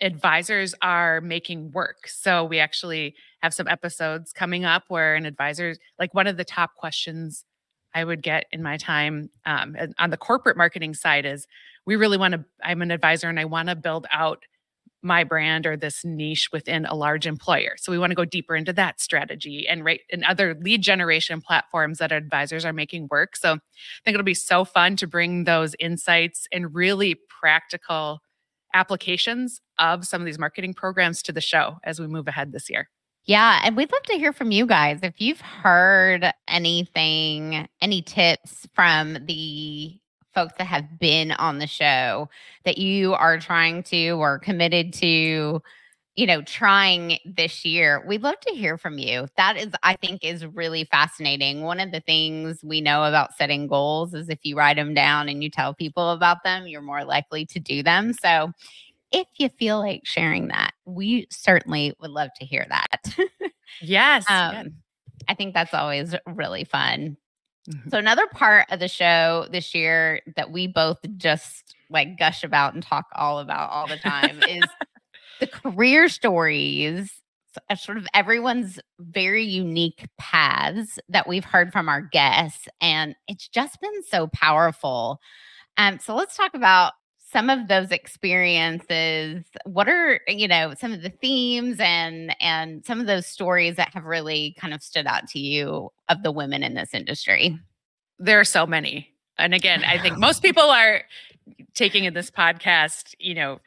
advisors 0.00 0.74
are 0.80 1.20
making 1.20 1.70
work. 1.72 2.08
So 2.08 2.44
we 2.44 2.58
actually 2.58 3.14
have 3.40 3.52
some 3.52 3.68
episodes 3.68 4.32
coming 4.32 4.64
up 4.64 4.84
where 4.88 5.14
an 5.14 5.26
advisor, 5.26 5.76
like 5.98 6.14
one 6.14 6.26
of 6.26 6.36
the 6.36 6.44
top 6.44 6.74
questions 6.76 7.44
I 7.94 8.04
would 8.04 8.22
get 8.22 8.46
in 8.50 8.62
my 8.62 8.76
time 8.76 9.30
um, 9.46 9.76
on 9.98 10.10
the 10.10 10.16
corporate 10.16 10.56
marketing 10.56 10.94
side 10.94 11.24
is 11.26 11.46
we 11.86 11.96
really 11.96 12.18
want 12.18 12.32
to, 12.32 12.44
I'm 12.62 12.82
an 12.82 12.90
advisor 12.90 13.28
and 13.28 13.38
I 13.38 13.44
want 13.44 13.68
to 13.68 13.76
build 13.76 14.06
out 14.12 14.44
my 15.02 15.22
brand 15.22 15.66
or 15.66 15.76
this 15.76 16.02
niche 16.04 16.48
within 16.50 16.86
a 16.86 16.94
large 16.94 17.26
employer. 17.26 17.74
So 17.76 17.92
we 17.92 17.98
want 17.98 18.10
to 18.10 18.16
go 18.16 18.24
deeper 18.24 18.56
into 18.56 18.72
that 18.72 19.00
strategy 19.00 19.68
and 19.68 19.84
rate 19.84 20.00
and 20.10 20.24
other 20.24 20.56
lead 20.62 20.80
generation 20.80 21.42
platforms 21.42 21.98
that 21.98 22.10
advisors 22.10 22.64
are 22.64 22.72
making 22.72 23.08
work. 23.10 23.36
So 23.36 23.52
I 23.52 23.58
think 24.04 24.14
it'll 24.14 24.24
be 24.24 24.32
so 24.32 24.64
fun 24.64 24.96
to 24.96 25.06
bring 25.06 25.44
those 25.44 25.76
insights 25.78 26.48
and 26.50 26.74
really 26.74 27.16
practical 27.28 28.20
applications 28.72 29.60
of 29.78 30.06
some 30.06 30.22
of 30.22 30.26
these 30.26 30.38
marketing 30.38 30.72
programs 30.72 31.22
to 31.24 31.32
the 31.32 31.40
show 31.40 31.76
as 31.84 32.00
we 32.00 32.06
move 32.06 32.26
ahead 32.26 32.52
this 32.52 32.70
year. 32.70 32.88
Yeah, 33.26 33.60
and 33.64 33.76
we'd 33.76 33.92
love 33.92 34.02
to 34.04 34.18
hear 34.18 34.32
from 34.32 34.50
you 34.50 34.66
guys. 34.66 35.00
If 35.02 35.20
you've 35.20 35.40
heard 35.40 36.30
anything, 36.48 37.68
any 37.80 38.02
tips 38.02 38.66
from 38.74 39.18
the 39.26 39.98
folks 40.34 40.54
that 40.58 40.66
have 40.66 40.98
been 40.98 41.32
on 41.32 41.58
the 41.58 41.66
show 41.66 42.28
that 42.64 42.78
you 42.78 43.14
are 43.14 43.38
trying 43.38 43.82
to 43.84 44.10
or 44.10 44.38
committed 44.38 44.92
to 44.94 45.62
you 46.16 46.26
know 46.26 46.42
trying 46.42 47.18
this 47.24 47.64
year 47.64 48.04
we'd 48.06 48.22
love 48.22 48.38
to 48.40 48.54
hear 48.54 48.76
from 48.78 48.98
you. 48.98 49.26
That 49.36 49.56
is 49.56 49.68
i 49.82 49.96
think 49.96 50.24
is 50.24 50.46
really 50.46 50.84
fascinating. 50.84 51.62
One 51.62 51.80
of 51.80 51.92
the 51.92 52.00
things 52.00 52.62
we 52.62 52.80
know 52.80 53.04
about 53.04 53.34
setting 53.34 53.66
goals 53.66 54.14
is 54.14 54.28
if 54.28 54.38
you 54.42 54.56
write 54.56 54.76
them 54.76 54.94
down 54.94 55.28
and 55.28 55.42
you 55.42 55.50
tell 55.50 55.74
people 55.74 56.10
about 56.10 56.44
them 56.44 56.66
you're 56.66 56.82
more 56.82 57.04
likely 57.04 57.46
to 57.46 57.60
do 57.60 57.82
them. 57.82 58.12
So 58.12 58.52
if 59.12 59.28
you 59.38 59.48
feel 59.48 59.78
like 59.78 60.02
sharing 60.04 60.48
that 60.48 60.72
we 60.84 61.26
certainly 61.30 61.94
would 62.00 62.10
love 62.10 62.30
to 62.40 62.44
hear 62.44 62.66
that. 62.68 63.16
Yes, 63.80 64.24
um, 64.28 64.54
yes. 64.54 64.66
i 65.26 65.34
think 65.34 65.52
that's 65.52 65.74
always 65.74 66.14
really 66.26 66.62
fun 66.62 67.16
Mhm. 67.68 67.90
so 67.90 67.98
another 67.98 68.26
part 68.28 68.66
of 68.70 68.80
the 68.80 68.88
show 68.88 69.46
this 69.50 69.74
year 69.74 70.20
that 70.36 70.50
we 70.50 70.66
both 70.66 70.98
just 71.16 71.76
like 71.90 72.18
gush 72.18 72.44
about 72.44 72.74
and 72.74 72.82
talk 72.82 73.06
all 73.14 73.38
about 73.38 73.70
all 73.70 73.88
the 73.88 73.96
time 73.96 74.40
is 74.40 74.74
the 75.40 75.46
career 75.46 76.08
stories 76.08 77.20
sort 77.76 77.98
of 77.98 78.06
everyone's 78.14 78.80
very 79.00 79.44
unique 79.44 80.06
paths 80.18 80.98
that 81.08 81.26
we've 81.28 81.44
heard 81.44 81.72
from 81.72 81.88
our 81.88 82.00
guests 82.02 82.68
and 82.80 83.14
it's 83.28 83.48
just 83.48 83.80
been 83.80 84.02
so 84.04 84.26
powerful. 84.28 85.20
Um 85.78 85.98
so 86.00 86.14
let's 86.14 86.36
talk 86.36 86.54
about 86.54 86.92
some 87.34 87.50
of 87.50 87.68
those 87.68 87.90
experiences 87.90 89.44
what 89.66 89.88
are 89.88 90.20
you 90.26 90.48
know 90.48 90.72
some 90.78 90.92
of 90.92 91.02
the 91.02 91.10
themes 91.10 91.76
and 91.80 92.34
and 92.40 92.86
some 92.86 93.00
of 93.00 93.06
those 93.06 93.26
stories 93.26 93.76
that 93.76 93.92
have 93.92 94.04
really 94.04 94.56
kind 94.58 94.72
of 94.72 94.82
stood 94.82 95.06
out 95.06 95.28
to 95.28 95.38
you 95.38 95.90
of 96.08 96.22
the 96.22 96.32
women 96.32 96.62
in 96.62 96.74
this 96.74 96.94
industry 96.94 97.58
there 98.18 98.40
are 98.40 98.44
so 98.44 98.66
many. 98.66 99.10
And 99.38 99.54
again, 99.54 99.82
I 99.84 99.98
think 99.98 100.18
most 100.18 100.42
people 100.42 100.62
are 100.62 101.02
taking 101.74 102.04
in 102.04 102.14
this 102.14 102.30
podcast, 102.30 103.14
you 103.18 103.34
know, 103.34 103.60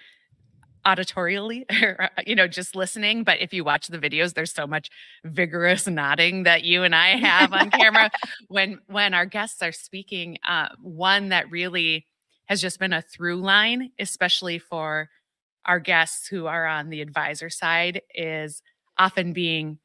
auditorially 0.86 1.66
or 1.84 2.04
uh, 2.04 2.22
you 2.26 2.34
know 2.34 2.48
just 2.48 2.74
listening 2.74 3.22
but 3.22 3.42
if 3.42 3.54
you 3.54 3.62
watch 3.62 3.88
the 3.88 3.98
videos 3.98 4.36
there's 4.36 4.54
so 4.54 4.66
much 4.66 4.90
vigorous 5.26 5.86
nodding 5.86 6.44
that 6.44 6.64
you 6.64 6.84
and 6.84 6.96
i 6.96 7.18
have 7.18 7.52
on 7.52 7.70
camera 7.70 8.10
when 8.48 8.80
when 8.88 9.14
our 9.14 9.26
guests 9.26 9.62
are 9.62 9.74
speaking 9.74 10.38
uh, 10.48 10.70
one 10.82 11.28
that 11.28 11.52
really 11.52 12.06
has 12.48 12.62
just 12.62 12.80
been 12.80 12.94
a 12.94 13.02
through 13.02 13.38
line 13.38 13.92
especially 14.00 14.60
for 14.60 15.10
our 15.66 15.80
guests 15.80 16.28
who 16.28 16.48
are 16.48 16.66
on 16.66 16.90
the 16.90 17.02
advisor 17.02 17.50
side 17.50 18.02
is 18.16 18.62
often 18.98 19.34
being 19.34 19.78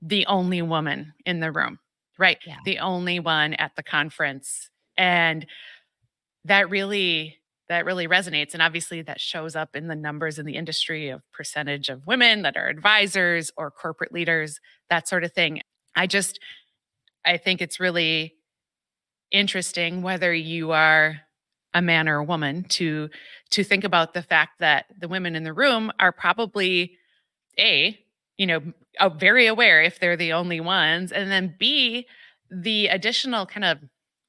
the 0.00 0.26
only 0.26 0.62
woman 0.62 1.12
in 1.24 1.40
the 1.40 1.52
room 1.52 1.78
right? 2.18 2.38
Yeah. 2.46 2.56
the 2.64 2.78
only 2.78 3.18
one 3.18 3.54
at 3.54 3.72
the 3.76 3.82
conference. 3.82 4.70
And 4.96 5.46
that 6.44 6.70
really 6.70 7.38
that 7.68 7.84
really 7.84 8.06
resonates. 8.06 8.52
And 8.52 8.62
obviously 8.62 9.02
that 9.02 9.20
shows 9.20 9.56
up 9.56 9.74
in 9.74 9.88
the 9.88 9.96
numbers 9.96 10.38
in 10.38 10.44
the 10.44 10.56
industry 10.56 11.08
of 11.08 11.22
percentage 11.32 11.88
of 11.88 12.06
women 12.06 12.42
that 12.42 12.56
are 12.56 12.68
advisors 12.68 13.50
or 13.56 13.70
corporate 13.70 14.12
leaders 14.12 14.60
that 14.90 15.08
sort 15.08 15.24
of 15.24 15.32
thing. 15.32 15.62
I 15.96 16.06
just 16.06 16.38
i 17.24 17.36
think 17.36 17.60
it's 17.60 17.78
really 17.78 18.34
interesting 19.30 20.02
whether 20.02 20.34
you 20.34 20.72
are 20.72 21.20
a 21.74 21.82
man 21.82 22.08
or 22.08 22.18
a 22.18 22.24
woman 22.24 22.64
to 22.64 23.08
to 23.50 23.64
think 23.64 23.84
about 23.84 24.14
the 24.14 24.22
fact 24.22 24.58
that 24.60 24.86
the 24.98 25.08
women 25.08 25.36
in 25.36 25.44
the 25.44 25.52
room 25.52 25.92
are 25.98 26.12
probably 26.12 26.96
a 27.58 27.98
you 28.36 28.46
know 28.46 28.60
very 29.16 29.46
aware 29.46 29.82
if 29.82 29.98
they're 29.98 30.16
the 30.16 30.32
only 30.32 30.60
ones 30.60 31.12
and 31.12 31.30
then 31.30 31.54
b 31.58 32.06
the 32.50 32.88
additional 32.88 33.46
kind 33.46 33.64
of 33.64 33.78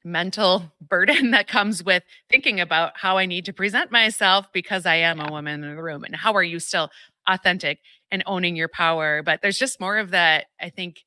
mental 0.06 0.72
burden 0.82 1.32
that 1.32 1.48
comes 1.48 1.84
with 1.84 2.04
thinking 2.30 2.60
about 2.60 2.94
how 2.96 3.18
I 3.18 3.26
need 3.26 3.46
to 3.46 3.54
present 3.54 3.92
myself 3.92 4.52
because 4.54 4.86
I 4.86 4.96
am 4.96 5.20
a 5.20 5.32
woman 5.32 5.64
in 5.64 5.76
the 5.76 5.82
room 5.82 6.04
and 6.04 6.16
how 6.16 6.34
are 6.34 6.44
you 6.44 6.60
still 6.60 6.90
authentic 7.28 7.80
and 8.12 8.24
owning 8.26 8.56
your 8.56 8.68
power. 8.68 9.24
But 9.24 9.42
there's 9.42 9.58
just 9.58 9.80
more 9.80 9.98
of 9.98 10.12
that. 10.12 10.48
I 10.60 10.70
think 10.70 11.04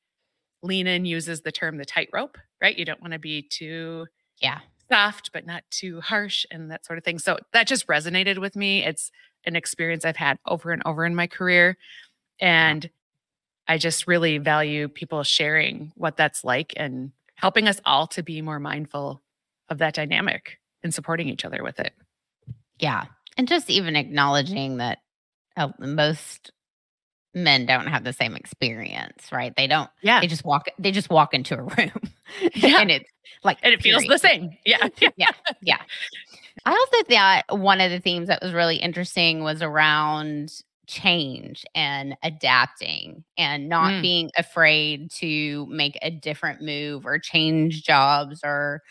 Lean 0.63 0.87
In 0.87 1.05
uses 1.05 1.41
the 1.41 1.51
term 1.51 1.77
the 1.77 1.85
tightrope, 1.85 2.37
right? 2.61 2.77
You 2.77 2.85
don't 2.85 3.01
want 3.01 3.13
to 3.13 3.19
be 3.19 3.43
too 3.43 4.07
yeah 4.41 4.59
soft, 4.89 5.31
but 5.33 5.45
not 5.45 5.63
too 5.69 6.01
harsh 6.01 6.45
and 6.51 6.71
that 6.71 6.85
sort 6.85 6.97
of 6.97 7.03
thing. 7.05 7.19
So 7.19 7.37
that 7.53 7.67
just 7.67 7.87
resonated 7.87 8.37
with 8.39 8.55
me. 8.55 8.83
It's 8.83 9.11
an 9.45 9.55
experience 9.55 10.05
I've 10.05 10.15
had 10.17 10.37
over 10.45 10.71
and 10.71 10.81
over 10.85 11.05
in 11.05 11.15
my 11.15 11.27
career. 11.27 11.77
And 12.39 12.89
I 13.67 13.77
just 13.77 14.07
really 14.07 14.37
value 14.37 14.87
people 14.87 15.23
sharing 15.23 15.91
what 15.95 16.17
that's 16.17 16.43
like 16.43 16.73
and 16.77 17.11
helping 17.35 17.67
us 17.67 17.81
all 17.85 18.07
to 18.07 18.23
be 18.23 18.41
more 18.41 18.59
mindful 18.59 19.21
of 19.69 19.79
that 19.79 19.93
dynamic 19.93 20.59
and 20.83 20.93
supporting 20.93 21.27
each 21.29 21.43
other 21.45 21.63
with 21.63 21.79
it. 21.79 21.93
Yeah. 22.79 23.05
And 23.37 23.47
just 23.47 23.69
even 23.69 23.95
acknowledging 23.95 24.77
that 24.77 24.99
uh, 25.55 25.69
most 25.79 26.51
men 27.33 27.65
don't 27.65 27.87
have 27.87 28.03
the 28.03 28.13
same 28.13 28.35
experience, 28.35 29.31
right? 29.31 29.53
They 29.55 29.67
don't, 29.67 29.89
Yeah. 30.01 30.21
they 30.21 30.27
just 30.27 30.45
walk, 30.45 30.67
they 30.79 30.91
just 30.91 31.09
walk 31.09 31.33
into 31.33 31.55
a 31.55 31.61
room 31.63 31.91
Yeah. 32.55 32.81
and 32.81 32.91
it's 32.91 33.09
like, 33.43 33.57
And 33.63 33.73
it 33.73 33.81
feels 33.81 34.03
the 34.05 34.17
same. 34.17 34.51
Yeah. 34.65 34.87
yeah. 35.17 35.27
yeah. 35.61 35.81
I 36.65 36.71
also 36.71 37.03
thought 37.09 37.59
one 37.59 37.79
of 37.81 37.91
the 37.91 37.99
themes 37.99 38.27
that 38.27 38.41
was 38.41 38.53
really 38.53 38.77
interesting 38.77 39.43
was 39.43 39.61
around 39.61 40.51
change 40.87 41.65
and 41.75 42.15
adapting 42.23 43.23
and 43.37 43.67
not 43.69 43.91
Mm. 43.91 44.01
being 44.01 44.31
afraid 44.37 45.11
to 45.11 45.65
make 45.69 45.97
a 46.01 46.09
different 46.09 46.61
move 46.61 47.05
or 47.05 47.19
change 47.19 47.83
jobs 47.83 48.39
or 48.43 48.81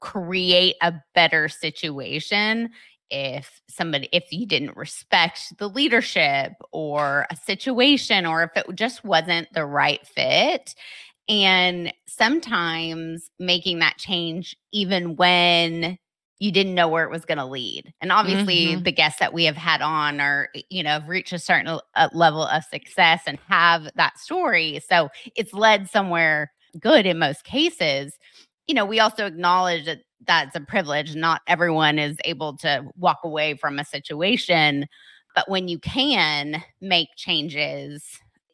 create 0.00 0.76
a 0.80 0.94
better 1.14 1.48
situation 1.48 2.70
if 3.10 3.60
somebody 3.68 4.08
if 4.12 4.24
you 4.30 4.46
didn't 4.46 4.76
respect 4.76 5.56
the 5.58 5.68
leadership 5.68 6.52
or 6.72 7.26
a 7.30 7.36
situation 7.36 8.26
or 8.26 8.42
if 8.44 8.50
it 8.54 8.66
just 8.76 9.02
wasn't 9.04 9.48
the 9.54 9.64
right 9.64 10.06
fit 10.06 10.74
and 11.28 11.92
sometimes 12.06 13.30
making 13.38 13.78
that 13.80 13.98
change 13.98 14.56
even 14.72 15.16
when 15.16 15.98
you 16.40 16.52
didn't 16.52 16.74
know 16.74 16.88
where 16.88 17.04
it 17.04 17.10
was 17.10 17.24
going 17.24 17.38
to 17.38 17.44
lead. 17.44 17.92
And 18.00 18.12
obviously 18.12 18.76
Mhm. 18.76 18.84
the 18.84 18.92
guests 18.92 19.18
that 19.18 19.34
we 19.34 19.44
have 19.44 19.56
had 19.56 19.82
on 19.82 20.20
are 20.20 20.48
you 20.70 20.82
know 20.82 20.90
have 20.90 21.08
reached 21.08 21.32
a 21.32 21.38
certain 21.38 21.78
uh, 21.96 22.08
level 22.12 22.42
of 22.44 22.64
success 22.64 23.22
and 23.26 23.38
have 23.48 23.88
that 23.96 24.18
story. 24.18 24.80
So 24.88 25.08
it's 25.36 25.52
led 25.52 25.88
somewhere 25.90 26.52
good 26.80 27.06
in 27.06 27.18
most 27.18 27.44
cases. 27.44 28.16
You 28.66 28.74
know 28.74 28.84
we 28.84 29.00
also 29.00 29.26
acknowledge 29.26 29.84
that 29.86 30.00
that's 30.26 30.54
a 30.56 30.60
privilege. 30.60 31.14
Not 31.14 31.42
everyone 31.46 31.98
is 31.98 32.16
able 32.24 32.56
to 32.58 32.84
walk 32.96 33.18
away 33.24 33.54
from 33.56 33.78
a 33.78 33.84
situation. 33.84 34.86
But 35.34 35.48
when 35.48 35.68
you 35.68 35.78
can 35.78 36.62
make 36.80 37.08
changes 37.16 38.04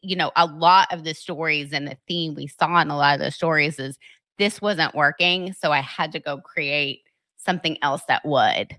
you 0.09 0.15
know 0.15 0.31
a 0.35 0.45
lot 0.45 0.87
of 0.93 1.03
the 1.03 1.13
stories 1.13 1.73
and 1.73 1.87
the 1.87 1.97
theme 2.07 2.35
we 2.35 2.47
saw 2.47 2.79
in 2.81 2.89
a 2.89 2.97
lot 2.97 3.15
of 3.15 3.21
those 3.21 3.35
stories 3.35 3.79
is 3.79 3.97
this 4.37 4.61
wasn't 4.61 4.93
working 4.95 5.53
so 5.53 5.71
i 5.71 5.81
had 5.81 6.11
to 6.11 6.19
go 6.19 6.37
create 6.39 7.03
something 7.37 7.77
else 7.81 8.03
that 8.07 8.25
would 8.25 8.75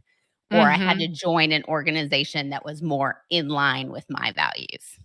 or 0.52 0.71
i 0.71 0.76
had 0.76 0.99
to 0.99 1.06
mm-hmm. 1.06 1.14
join 1.14 1.52
an 1.52 1.64
organization 1.68 2.50
that 2.50 2.64
was 2.64 2.83
more 2.83 3.23
in 3.30 3.49
line 3.49 3.90
with 3.90 4.04
my 4.11 4.33
values 4.33 4.99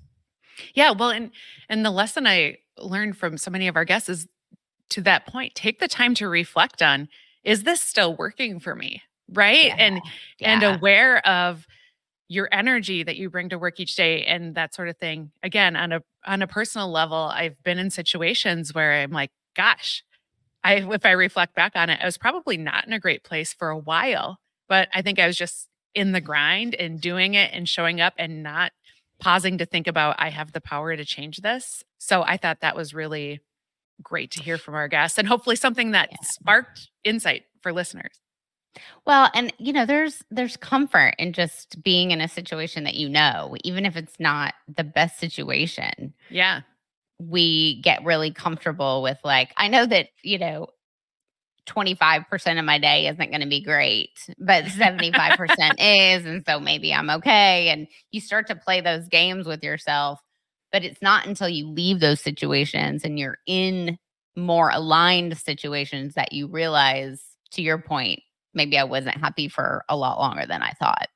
Yeah, 0.73 0.91
well, 0.91 1.09
and 1.09 1.31
and 1.69 1.85
the 1.85 1.91
lesson 1.91 2.27
I 2.27 2.57
learned 2.77 3.17
from 3.17 3.37
so 3.37 3.51
many 3.51 3.67
of 3.67 3.75
our 3.75 3.85
guests 3.85 4.09
is 4.09 4.27
to 4.89 5.01
that 5.01 5.27
point, 5.27 5.55
take 5.55 5.79
the 5.79 5.87
time 5.87 6.13
to 6.15 6.27
reflect 6.27 6.81
on 6.81 7.09
is 7.43 7.63
this 7.63 7.81
still 7.81 8.15
working 8.15 8.59
for 8.59 8.75
me? 8.75 9.01
Right? 9.33 9.73
And 9.77 10.01
and 10.41 10.63
Yeah. 10.63 10.75
aware 10.75 11.25
of 11.27 11.65
your 12.31 12.47
energy 12.53 13.03
that 13.03 13.17
you 13.17 13.29
bring 13.29 13.49
to 13.49 13.59
work 13.59 13.77
each 13.77 13.93
day 13.97 14.23
and 14.23 14.55
that 14.55 14.73
sort 14.73 14.87
of 14.87 14.95
thing. 14.97 15.31
Again, 15.43 15.75
on 15.75 15.91
a 15.91 16.01
on 16.25 16.41
a 16.41 16.47
personal 16.47 16.89
level, 16.89 17.17
I've 17.17 17.61
been 17.61 17.77
in 17.77 17.89
situations 17.89 18.73
where 18.73 18.93
I'm 18.93 19.11
like, 19.11 19.31
gosh, 19.53 20.01
I 20.63 20.75
if 20.75 21.05
I 21.05 21.11
reflect 21.11 21.55
back 21.55 21.73
on 21.75 21.89
it, 21.89 21.99
I 22.01 22.05
was 22.05 22.17
probably 22.17 22.55
not 22.55 22.87
in 22.87 22.93
a 22.93 22.99
great 22.99 23.25
place 23.25 23.53
for 23.53 23.69
a 23.69 23.77
while, 23.77 24.37
but 24.69 24.87
I 24.93 25.01
think 25.01 25.19
I 25.19 25.27
was 25.27 25.35
just 25.37 25.67
in 25.93 26.13
the 26.13 26.21
grind 26.21 26.73
and 26.75 27.01
doing 27.01 27.33
it 27.33 27.51
and 27.53 27.67
showing 27.67 27.99
up 27.99 28.13
and 28.17 28.41
not 28.43 28.71
pausing 29.19 29.57
to 29.57 29.65
think 29.65 29.85
about 29.87 30.15
I 30.17 30.29
have 30.29 30.53
the 30.53 30.61
power 30.61 30.95
to 30.95 31.03
change 31.03 31.39
this. 31.39 31.83
So 31.97 32.23
I 32.23 32.37
thought 32.37 32.61
that 32.61 32.77
was 32.77 32.93
really 32.93 33.41
great 34.01 34.31
to 34.31 34.41
hear 34.41 34.57
from 34.57 34.75
our 34.75 34.87
guests 34.87 35.17
and 35.17 35.27
hopefully 35.27 35.57
something 35.57 35.91
that 35.91 36.09
Yeah. 36.11 36.17
sparked 36.23 36.89
insight 37.03 37.43
for 37.61 37.73
listeners. 37.73 38.21
Well, 39.05 39.29
and 39.33 39.53
you 39.57 39.73
know, 39.73 39.85
there's 39.85 40.23
there's 40.31 40.57
comfort 40.57 41.15
in 41.17 41.33
just 41.33 41.81
being 41.83 42.11
in 42.11 42.21
a 42.21 42.27
situation 42.27 42.83
that 42.85 42.95
you 42.95 43.09
know, 43.09 43.55
even 43.63 43.85
if 43.85 43.95
it's 43.95 44.19
not 44.19 44.53
the 44.73 44.83
best 44.83 45.19
situation. 45.19 46.13
Yeah. 46.29 46.61
We 47.19 47.81
get 47.81 48.03
really 48.03 48.31
comfortable 48.31 49.03
with 49.03 49.19
like, 49.23 49.53
I 49.57 49.67
know 49.67 49.85
that, 49.85 50.07
you 50.23 50.39
know, 50.39 50.67
25% 51.67 52.59
of 52.59 52.65
my 52.65 52.79
day 52.79 53.07
isn't 53.07 53.29
going 53.29 53.41
to 53.41 53.47
be 53.47 53.61
great, 53.61 54.09
but 54.39 54.65
75% 54.65 55.37
is. 55.77 56.25
And 56.25 56.43
so 56.47 56.59
maybe 56.59 56.93
I'm 56.93 57.09
okay. 57.09 57.69
And 57.69 57.87
you 58.11 58.19
start 58.19 58.47
to 58.47 58.55
play 58.55 58.81
those 58.81 59.07
games 59.07 59.45
with 59.45 59.63
yourself. 59.63 60.19
But 60.71 60.83
it's 60.83 61.01
not 61.01 61.27
until 61.27 61.49
you 61.49 61.67
leave 61.69 61.99
those 61.99 62.21
situations 62.21 63.03
and 63.03 63.19
you're 63.19 63.37
in 63.45 63.97
more 64.37 64.69
aligned 64.69 65.37
situations 65.37 66.13
that 66.13 66.31
you 66.31 66.47
realize, 66.47 67.21
to 67.51 67.61
your 67.61 67.77
point, 67.77 68.21
maybe 68.53 68.77
I 68.77 68.83
wasn't 68.83 69.17
happy 69.17 69.47
for 69.47 69.83
a 69.89 69.95
lot 69.95 70.19
longer 70.19 70.45
than 70.45 70.61
I 70.61 70.71
thought. 70.71 71.07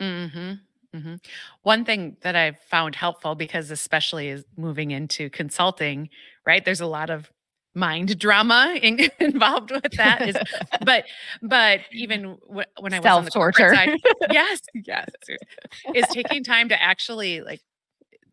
Mm-hmm. 0.00 0.52
Mm-hmm. 0.96 1.14
One 1.62 1.84
thing 1.84 2.16
that 2.22 2.34
I've 2.34 2.58
found 2.68 2.96
helpful 2.96 3.34
because, 3.34 3.70
especially 3.70 4.28
is 4.28 4.44
moving 4.56 4.90
into 4.90 5.30
consulting, 5.30 6.08
right? 6.44 6.64
There's 6.64 6.80
a 6.80 6.86
lot 6.86 7.10
of 7.10 7.30
mind 7.74 8.18
drama 8.18 8.76
in, 8.82 9.08
involved 9.20 9.70
with 9.70 9.92
that. 9.92 10.28
Is, 10.28 10.36
but 10.84 11.04
but 11.42 11.80
even 11.92 12.38
w- 12.48 12.64
when 12.80 12.92
I 12.92 12.98
was 12.98 13.06
on 13.06 13.24
the 13.24 13.30
torture, 13.30 13.72
yes, 14.30 14.60
yes, 14.74 15.08
is 15.94 16.06
taking 16.08 16.42
time 16.42 16.68
to 16.70 16.82
actually 16.82 17.40
like 17.40 17.60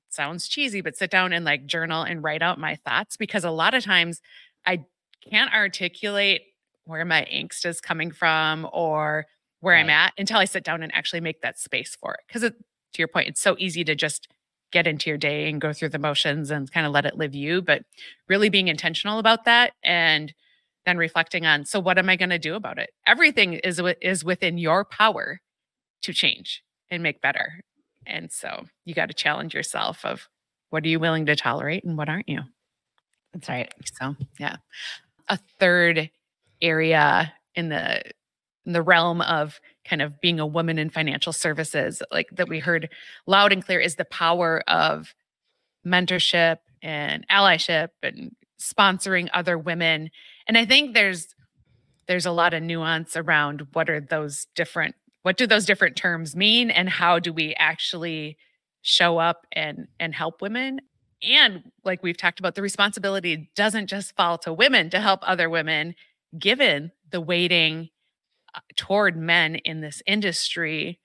sounds 0.10 0.48
cheesy, 0.48 0.82
but 0.82 0.98
sit 0.98 1.12
down 1.12 1.34
and 1.34 1.46
like 1.46 1.68
journal 1.68 2.02
and 2.02 2.24
write 2.24 2.42
out 2.42 2.60
my 2.60 2.76
thoughts 2.76 3.18
because 3.18 3.44
a 3.44 3.52
lot 3.52 3.76
of 3.76 3.84
times 3.84 4.20
I 4.66 4.84
can't 5.30 5.54
articulate 5.54 6.42
where 6.88 7.06
my 7.06 7.28
angst 7.32 7.66
is 7.66 7.80
coming 7.82 8.12
from 8.12 8.68
or 8.72 9.26
where 9.60 9.76
right. 9.76 9.82
I'm 9.82 9.90
at 9.90 10.14
until 10.18 10.38
I 10.38 10.46
sit 10.46 10.64
down 10.64 10.84
and 10.84 10.94
actually 10.94 11.22
make 11.22 11.42
that 11.42 11.60
space 11.60 11.96
for 12.00 12.14
it. 12.14 12.22
Because 12.28 12.44
to 12.44 12.54
your 12.98 13.08
point, 13.08 13.28
it's 13.28 13.42
so 13.42 13.56
easy 13.60 13.84
to 13.84 13.96
just 13.96 14.28
get 14.72 14.88
into 14.88 15.10
your 15.10 15.18
day 15.18 15.50
and 15.50 15.62
go 15.62 15.74
through 15.74 15.90
the 15.90 16.00
motions 16.00 16.52
and 16.52 16.72
kind 16.72 16.86
of 16.86 16.92
let 16.92 17.06
it 17.06 17.18
live 17.18 17.34
you, 17.34 17.62
but 17.62 17.84
really 18.28 18.50
being 18.50 18.68
intentional 18.68 19.20
about 19.20 19.46
that 19.46 19.74
and 19.84 20.34
then 20.86 20.98
reflecting 20.98 21.46
on 21.46 21.66
so 21.66 21.80
what 21.80 21.98
am 21.98 22.10
I 22.10 22.16
going 22.16 22.30
to 22.30 22.40
do 22.40 22.56
about 22.56 22.78
it? 22.78 22.90
Everything 23.06 23.54
is 23.54 23.82
is 24.02 24.24
within 24.24 24.58
your 24.58 24.86
power 24.86 25.40
to 26.02 26.14
change 26.14 26.64
and 26.90 27.04
make 27.04 27.22
better. 27.22 27.62
And 28.06 28.32
so 28.32 28.66
you 28.86 28.94
got 28.94 29.08
to 29.08 29.14
challenge 29.14 29.54
yourself 29.54 30.06
of 30.06 30.30
what 30.70 30.84
are 30.84 30.88
you 30.88 31.00
willing 31.00 31.26
to 31.26 31.36
tolerate 31.36 31.84
and 31.84 31.98
what 31.98 32.10
aren't 32.10 32.30
you? 32.30 32.42
That's 33.34 33.50
right. 33.50 33.74
So, 34.00 34.16
yeah. 34.40 34.58
A 35.28 35.38
third 35.60 36.10
area 36.62 37.34
in 37.56 37.70
the 37.70 38.02
in 38.66 38.74
the 38.74 38.82
realm 38.82 39.22
of 39.22 39.62
kind 39.88 40.02
of 40.02 40.20
being 40.20 40.40
a 40.40 40.46
woman 40.46 40.78
in 40.78 40.90
financial 40.90 41.32
services, 41.32 42.02
like 42.12 42.28
that 42.34 42.50
we 42.50 42.60
heard 42.60 42.90
loud 43.26 43.54
and 43.54 43.66
clear, 43.66 43.80
is 43.80 43.96
the 43.96 44.06
power 44.06 44.62
of 44.68 45.16
mentorship 45.86 46.58
and 46.82 47.26
allyship 47.30 47.90
and 48.04 48.36
sponsoring 48.62 49.30
other 49.34 49.58
women. 49.58 50.10
And 50.48 50.58
I 50.58 50.66
think 50.66 50.94
there's 50.94 51.34
there's 52.08 52.26
a 52.26 52.32
lot 52.32 52.54
of 52.54 52.64
nuance 52.64 53.16
around 53.16 53.68
what 53.74 53.90
are 53.90 54.02
those 54.02 54.48
different 54.56 54.96
what 55.24 55.38
do 55.38 55.48
those 55.48 55.66
different 55.66 55.96
terms 55.96 56.36
mean 56.36 56.70
and 56.70 56.90
how 56.90 57.20
do 57.20 57.34
we 57.34 57.54
actually 57.56 58.38
show 58.82 59.18
up 59.18 59.46
and 59.52 59.88
and 60.00 60.16
help 60.16 60.42
women 60.42 60.80
and 61.22 61.64
like 61.84 62.04
we've 62.04 62.18
talked 62.18 62.40
about 62.40 62.56
the 62.56 62.62
responsibility 62.62 63.50
doesn't 63.56 63.88
just 63.88 64.16
fall 64.16 64.38
to 64.38 64.54
women 64.54 64.90
to 64.90 65.02
help 65.02 65.20
other 65.24 65.50
women 65.50 65.96
given 66.38 66.92
the 67.10 67.22
weighting 67.22 67.90
uh, 68.54 68.60
toward 68.76 69.18
men 69.18 69.56
in 69.56 69.82
this 69.82 70.02
industry. 70.06 71.00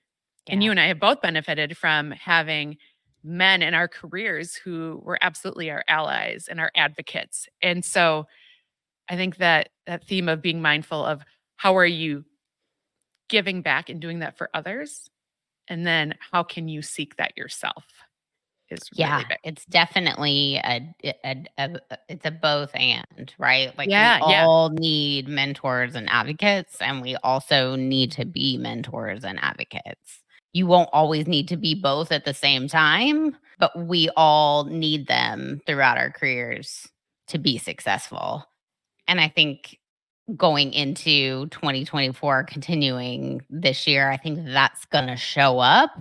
Yeah. 0.47 0.53
And 0.53 0.63
you 0.63 0.71
and 0.71 0.79
I 0.79 0.87
have 0.87 0.99
both 0.99 1.21
benefited 1.21 1.77
from 1.77 2.11
having 2.11 2.77
men 3.23 3.61
in 3.61 3.73
our 3.73 3.87
careers 3.87 4.55
who 4.55 5.01
were 5.03 5.17
absolutely 5.21 5.71
our 5.71 5.83
allies 5.87 6.47
and 6.49 6.59
our 6.59 6.71
advocates. 6.75 7.47
And 7.61 7.83
so 7.83 8.27
I 9.09 9.15
think 9.15 9.37
that 9.37 9.69
that 9.87 10.05
theme 10.05 10.27
of 10.27 10.41
being 10.41 10.61
mindful 10.61 11.03
of 11.05 11.23
how 11.55 11.77
are 11.77 11.85
you 11.85 12.25
giving 13.29 13.61
back 13.61 13.89
and 13.89 14.01
doing 14.01 14.19
that 14.19 14.37
for 14.37 14.49
others? 14.53 15.09
And 15.67 15.87
then 15.87 16.15
how 16.31 16.43
can 16.43 16.67
you 16.67 16.81
seek 16.81 17.15
that 17.15 17.37
yourself? 17.37 17.85
Is 18.69 18.89
yeah 18.93 19.17
really 19.17 19.37
it's 19.43 19.65
definitely 19.65 20.55
a, 20.63 20.95
a, 21.23 21.45
a, 21.57 21.79
it's 22.09 22.25
a 22.25 22.31
both 22.31 22.71
and 22.73 23.33
right? 23.37 23.77
Like 23.77 23.89
yeah, 23.89 24.19
we 24.25 24.33
all 24.35 24.69
need 24.69 25.27
mentors 25.27 25.95
and 25.95 26.09
advocates 26.09 26.77
and 26.81 27.01
we 27.01 27.15
also 27.17 27.75
need 27.75 28.11
to 28.13 28.25
be 28.25 28.57
mentors 28.57 29.23
and 29.23 29.39
advocates. 29.41 30.21
You 30.53 30.67
won't 30.67 30.89
always 30.93 31.27
need 31.27 31.47
to 31.49 31.57
be 31.57 31.75
both 31.75 32.11
at 32.11 32.25
the 32.25 32.33
same 32.33 32.67
time 32.67 33.35
but 33.59 33.87
we 33.87 34.09
all 34.17 34.65
need 34.65 35.07
them 35.07 35.61
throughout 35.65 35.97
our 35.97 36.11
careers 36.11 36.89
to 37.27 37.37
be 37.37 37.57
successful. 37.57 38.45
And 39.07 39.19
i 39.19 39.27
think 39.27 39.77
going 40.37 40.71
into 40.71 41.47
2024 41.47 42.45
continuing 42.45 43.41
this 43.49 43.85
year 43.85 44.09
i 44.09 44.15
think 44.15 44.39
that's 44.45 44.85
going 44.85 45.07
to 45.07 45.17
show 45.17 45.59
up 45.59 45.91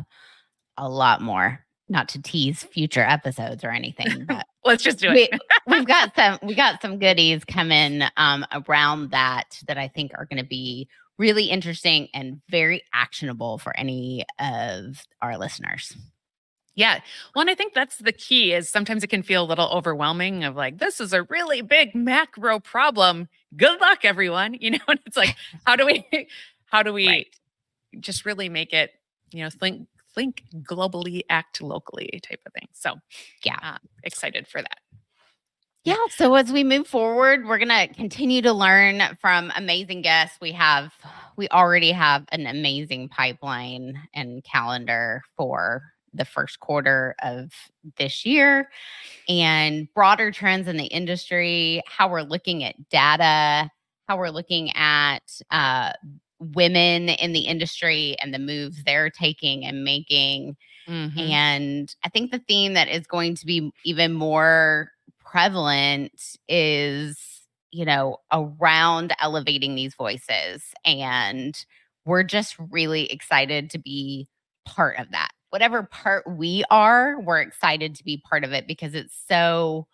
a 0.76 0.88
lot 0.88 1.20
more 1.20 1.58
not 1.92 2.08
to 2.08 2.20
tease 2.20 2.64
future 2.64 3.02
episodes 3.02 3.62
or 3.62 3.70
anything, 3.70 4.24
but 4.28 4.46
let's 4.64 4.82
just 4.82 4.98
do 4.98 5.12
it. 5.12 5.30
we, 5.66 5.76
have 5.76 5.86
got 5.86 6.16
some 6.16 6.38
we 6.42 6.54
got 6.54 6.82
some 6.82 6.98
goodies 6.98 7.44
coming 7.44 8.02
um, 8.16 8.44
around 8.66 9.10
that 9.12 9.60
that 9.68 9.78
I 9.78 9.86
think 9.86 10.12
are 10.16 10.24
going 10.24 10.42
to 10.42 10.48
be 10.48 10.88
really 11.18 11.44
interesting 11.44 12.08
and 12.14 12.40
very 12.48 12.82
actionable 12.92 13.58
for 13.58 13.78
any 13.78 14.24
of 14.40 15.06
our 15.20 15.38
listeners. 15.38 15.96
Yeah. 16.74 17.00
Well, 17.34 17.42
and 17.42 17.50
I 17.50 17.54
think 17.54 17.74
that's 17.74 17.98
the 17.98 18.12
key 18.12 18.54
is 18.54 18.70
sometimes 18.70 19.04
it 19.04 19.08
can 19.08 19.22
feel 19.22 19.44
a 19.44 19.46
little 19.46 19.68
overwhelming 19.68 20.42
of 20.44 20.56
like, 20.56 20.78
this 20.78 21.00
is 21.00 21.12
a 21.12 21.24
really 21.24 21.60
big 21.60 21.94
macro 21.94 22.60
problem. 22.60 23.28
Good 23.56 23.80
luck, 23.80 24.04
everyone. 24.04 24.54
You 24.60 24.70
know, 24.70 24.78
and 24.88 24.98
it's 25.04 25.16
like, 25.16 25.36
how 25.66 25.76
do 25.76 25.84
we, 25.84 26.28
how 26.64 26.82
do 26.82 26.92
we 26.92 27.06
right. 27.06 27.26
just 28.00 28.24
really 28.24 28.48
make 28.48 28.72
it, 28.72 28.90
you 29.32 29.42
know, 29.42 29.50
think 29.50 29.86
think 30.14 30.44
globally, 30.62 31.22
act 31.28 31.62
locally 31.62 32.20
type 32.28 32.40
of 32.46 32.52
thing. 32.52 32.68
So, 32.72 32.96
yeah, 33.44 33.58
uh, 33.62 33.78
excited 34.04 34.46
for 34.48 34.62
that. 34.62 34.78
Yeah. 35.84 35.96
So 36.10 36.34
as 36.36 36.52
we 36.52 36.62
move 36.62 36.86
forward, 36.86 37.44
we're 37.44 37.58
going 37.58 37.68
to 37.68 37.92
continue 37.94 38.40
to 38.42 38.52
learn 38.52 39.02
from 39.20 39.52
amazing 39.56 40.02
guests. 40.02 40.38
We 40.40 40.52
have, 40.52 40.92
we 41.36 41.48
already 41.48 41.90
have 41.90 42.24
an 42.30 42.46
amazing 42.46 43.08
pipeline 43.08 44.00
and 44.14 44.44
calendar 44.44 45.22
for 45.36 45.82
the 46.14 46.24
first 46.24 46.60
quarter 46.60 47.16
of 47.22 47.50
this 47.96 48.24
year 48.24 48.68
and 49.28 49.88
broader 49.92 50.30
trends 50.30 50.68
in 50.68 50.76
the 50.76 50.84
industry, 50.84 51.82
how 51.86 52.08
we're 52.08 52.22
looking 52.22 52.62
at 52.62 52.88
data, 52.88 53.68
how 54.06 54.18
we're 54.18 54.30
looking 54.30 54.70
at 54.76 55.22
uh, 55.50 55.92
women 56.54 57.08
in 57.08 57.32
the 57.32 57.40
industry 57.40 58.16
and 58.20 58.34
the 58.34 58.38
moves 58.38 58.82
they're 58.84 59.10
taking 59.10 59.64
and 59.64 59.84
making. 59.84 60.56
Mm-hmm. 60.88 61.18
And 61.18 61.94
I 62.04 62.08
think 62.08 62.30
the 62.30 62.42
theme 62.46 62.74
that 62.74 62.88
is 62.88 63.06
going 63.06 63.36
to 63.36 63.46
be 63.46 63.70
even 63.84 64.12
more 64.12 64.90
prevalent 65.24 66.36
is, 66.48 67.18
you 67.70 67.84
know, 67.84 68.18
around 68.32 69.14
elevating 69.20 69.74
these 69.74 69.94
voices. 69.94 70.64
And 70.84 71.56
we're 72.04 72.24
just 72.24 72.56
really 72.58 73.06
excited 73.06 73.70
to 73.70 73.78
be 73.78 74.28
part 74.66 74.98
of 74.98 75.10
that. 75.12 75.30
Whatever 75.50 75.84
part 75.84 76.24
we 76.28 76.64
are, 76.70 77.20
we're 77.20 77.40
excited 77.40 77.94
to 77.96 78.04
be 78.04 78.22
part 78.28 78.42
of 78.42 78.52
it 78.52 78.66
because 78.66 78.94
it's 78.94 79.16
so 79.28 79.86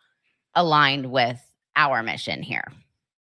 aligned 0.55 1.11
with 1.11 1.41
our 1.77 2.03
mission 2.03 2.43
here. 2.43 2.65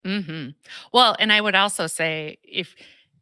Mm-hmm. 0.06 0.50
Well, 0.94 1.16
and 1.20 1.34
I 1.34 1.42
would 1.42 1.56
also 1.56 1.88
say 1.88 2.38
if 2.44 2.76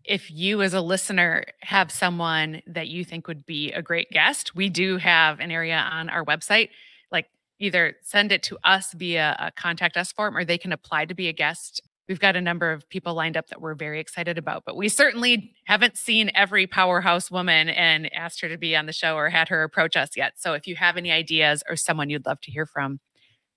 if 0.05 0.29
you 0.29 0.61
as 0.61 0.73
a 0.73 0.81
listener 0.81 1.45
have 1.61 1.91
someone 1.91 2.61
that 2.67 2.87
you 2.87 3.05
think 3.05 3.27
would 3.27 3.45
be 3.45 3.71
a 3.71 3.81
great 3.81 4.09
guest, 4.11 4.55
we 4.55 4.69
do 4.69 4.97
have 4.97 5.39
an 5.39 5.51
area 5.51 5.77
on 5.77 6.09
our 6.09 6.25
website. 6.25 6.69
Like 7.11 7.27
either 7.59 7.95
send 8.01 8.31
it 8.31 8.43
to 8.43 8.57
us 8.63 8.93
via 8.93 9.35
a 9.39 9.51
contact 9.51 9.95
us 9.97 10.11
form 10.11 10.35
or 10.35 10.43
they 10.43 10.57
can 10.57 10.71
apply 10.71 11.05
to 11.05 11.13
be 11.13 11.29
a 11.29 11.33
guest. 11.33 11.81
We've 12.09 12.19
got 12.19 12.35
a 12.35 12.41
number 12.41 12.71
of 12.71 12.87
people 12.89 13.13
lined 13.13 13.37
up 13.37 13.47
that 13.47 13.61
we're 13.61 13.75
very 13.75 14.01
excited 14.01 14.37
about, 14.37 14.63
but 14.65 14.75
we 14.75 14.89
certainly 14.89 15.53
haven't 15.65 15.97
seen 15.97 16.31
every 16.35 16.67
powerhouse 16.67 17.31
woman 17.31 17.69
and 17.69 18.13
asked 18.13 18.41
her 18.41 18.49
to 18.49 18.57
be 18.57 18.75
on 18.75 18.87
the 18.87 18.93
show 18.93 19.15
or 19.15 19.29
had 19.29 19.47
her 19.47 19.63
approach 19.63 19.95
us 19.95 20.17
yet. 20.17 20.33
So 20.35 20.53
if 20.53 20.67
you 20.67 20.75
have 20.75 20.97
any 20.97 21.11
ideas 21.11 21.63
or 21.69 21.77
someone 21.77 22.09
you'd 22.09 22.25
love 22.25 22.41
to 22.41 22.51
hear 22.51 22.65
from, 22.65 22.99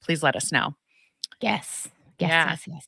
please 0.01 0.23
let 0.23 0.37
us 0.37 0.53
know. 0.53 0.77
Yes. 1.41 1.89
Yes. 2.21 2.31
Yeah. 2.31 2.51
Yes. 2.51 2.63
Yes. 2.69 2.87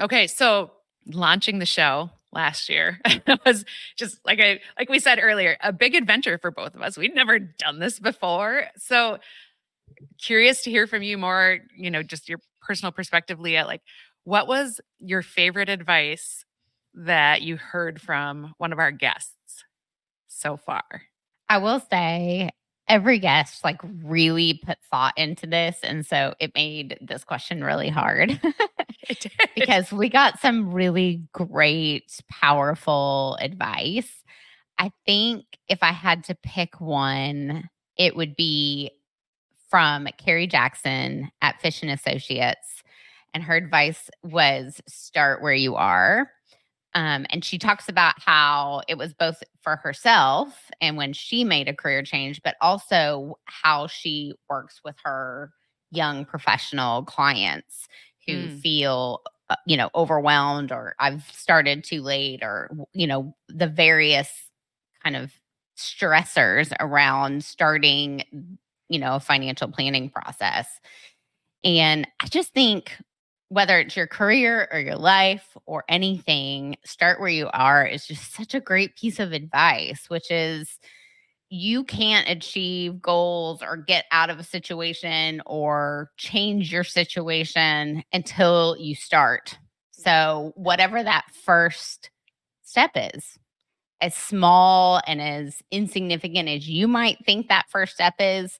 Okay. 0.00 0.26
So 0.28 0.70
launching 1.12 1.58
the 1.58 1.66
show 1.66 2.10
last 2.32 2.68
year 2.68 3.00
it 3.06 3.40
was 3.46 3.64
just 3.96 4.18
like 4.26 4.40
I 4.40 4.60
like 4.78 4.88
we 4.88 4.98
said 4.98 5.18
earlier, 5.22 5.56
a 5.62 5.72
big 5.72 5.94
adventure 5.94 6.38
for 6.38 6.50
both 6.50 6.74
of 6.74 6.82
us. 6.82 6.96
We'd 6.96 7.14
never 7.14 7.38
done 7.38 7.78
this 7.78 7.98
before. 7.98 8.64
So 8.76 9.18
curious 10.20 10.62
to 10.62 10.70
hear 10.70 10.86
from 10.86 11.02
you 11.02 11.18
more, 11.18 11.58
you 11.76 11.90
know, 11.90 12.02
just 12.02 12.28
your 12.28 12.40
personal 12.62 12.92
perspective, 12.92 13.40
Leah. 13.40 13.64
Like, 13.64 13.82
what 14.24 14.48
was 14.48 14.80
your 14.98 15.22
favorite 15.22 15.68
advice 15.68 16.44
that 16.94 17.42
you 17.42 17.56
heard 17.56 18.00
from 18.00 18.54
one 18.58 18.72
of 18.72 18.78
our 18.78 18.90
guests 18.90 19.64
so 20.26 20.56
far? 20.56 20.82
I 21.48 21.58
will 21.58 21.80
say 21.80 22.50
every 22.88 23.18
guest 23.18 23.64
like 23.64 23.80
really 24.04 24.60
put 24.64 24.78
thought 24.90 25.16
into 25.16 25.46
this 25.46 25.78
and 25.82 26.06
so 26.06 26.34
it 26.40 26.54
made 26.54 26.98
this 27.00 27.24
question 27.24 27.64
really 27.64 27.88
hard 27.88 28.40
because 29.56 29.92
we 29.92 30.08
got 30.08 30.38
some 30.38 30.72
really 30.72 31.22
great 31.32 32.20
powerful 32.30 33.36
advice 33.40 34.22
i 34.78 34.90
think 35.04 35.44
if 35.68 35.82
i 35.82 35.92
had 35.92 36.22
to 36.22 36.34
pick 36.42 36.80
one 36.80 37.68
it 37.96 38.14
would 38.14 38.36
be 38.36 38.90
from 39.68 40.08
Carrie 40.18 40.46
Jackson 40.46 41.30
at 41.42 41.60
Fish 41.60 41.82
and 41.82 41.90
Associates. 41.90 42.82
And 43.34 43.42
her 43.42 43.56
advice 43.56 44.08
was 44.22 44.80
start 44.88 45.42
where 45.42 45.52
you 45.52 45.76
are. 45.76 46.30
Um, 46.96 47.26
and 47.28 47.44
she 47.44 47.58
talks 47.58 47.90
about 47.90 48.14
how 48.18 48.80
it 48.88 48.96
was 48.96 49.12
both 49.12 49.42
for 49.60 49.76
herself 49.76 50.70
and 50.80 50.96
when 50.96 51.12
she 51.12 51.44
made 51.44 51.68
a 51.68 51.74
career 51.74 52.02
change, 52.02 52.42
but 52.42 52.56
also 52.62 53.38
how 53.44 53.86
she 53.86 54.32
works 54.48 54.80
with 54.82 54.96
her 55.04 55.52
young 55.90 56.24
professional 56.24 57.04
clients 57.04 57.86
who 58.26 58.32
mm. 58.32 58.60
feel 58.60 59.20
uh, 59.50 59.56
you 59.66 59.76
know 59.76 59.88
overwhelmed 59.94 60.72
or 60.72 60.96
i've 60.98 61.22
started 61.32 61.84
too 61.84 62.02
late 62.02 62.42
or 62.42 62.68
you 62.92 63.06
know 63.06 63.32
the 63.48 63.68
various 63.68 64.50
kind 65.04 65.14
of 65.14 65.32
stressors 65.78 66.72
around 66.80 67.44
starting 67.44 68.24
you 68.88 68.98
know 68.98 69.14
a 69.14 69.20
financial 69.20 69.68
planning 69.68 70.10
process 70.10 70.80
and 71.62 72.08
i 72.20 72.26
just 72.26 72.52
think 72.52 72.96
whether 73.48 73.78
it's 73.78 73.96
your 73.96 74.06
career 74.06 74.68
or 74.72 74.80
your 74.80 74.96
life 74.96 75.56
or 75.66 75.84
anything 75.88 76.76
start 76.84 77.20
where 77.20 77.28
you 77.28 77.48
are 77.52 77.86
is 77.86 78.06
just 78.06 78.34
such 78.34 78.54
a 78.54 78.60
great 78.60 78.96
piece 78.96 79.20
of 79.20 79.32
advice 79.32 80.06
which 80.08 80.30
is 80.30 80.78
you 81.48 81.84
can't 81.84 82.28
achieve 82.28 83.00
goals 83.00 83.62
or 83.62 83.76
get 83.76 84.04
out 84.10 84.30
of 84.30 84.38
a 84.38 84.44
situation 84.44 85.40
or 85.46 86.10
change 86.16 86.72
your 86.72 86.84
situation 86.84 88.02
until 88.12 88.76
you 88.78 88.94
start. 88.94 89.56
So, 89.92 90.52
whatever 90.56 91.02
that 91.02 91.26
first 91.44 92.10
step 92.62 92.90
is, 92.96 93.38
as 94.00 94.14
small 94.14 95.00
and 95.06 95.20
as 95.22 95.62
insignificant 95.70 96.48
as 96.48 96.68
you 96.68 96.86
might 96.88 97.24
think 97.24 97.48
that 97.48 97.66
first 97.70 97.94
step 97.94 98.14
is, 98.18 98.58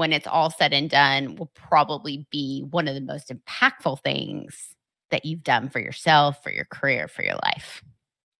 when 0.00 0.14
it's 0.14 0.26
all 0.26 0.48
said 0.48 0.72
and 0.72 0.88
done, 0.88 1.36
will 1.36 1.50
probably 1.54 2.26
be 2.30 2.64
one 2.70 2.88
of 2.88 2.94
the 2.94 3.02
most 3.02 3.30
impactful 3.30 4.02
things 4.02 4.74
that 5.10 5.26
you've 5.26 5.42
done 5.42 5.68
for 5.68 5.78
yourself, 5.78 6.42
for 6.42 6.50
your 6.50 6.64
career, 6.64 7.06
for 7.06 7.22
your 7.22 7.36
life. 7.44 7.84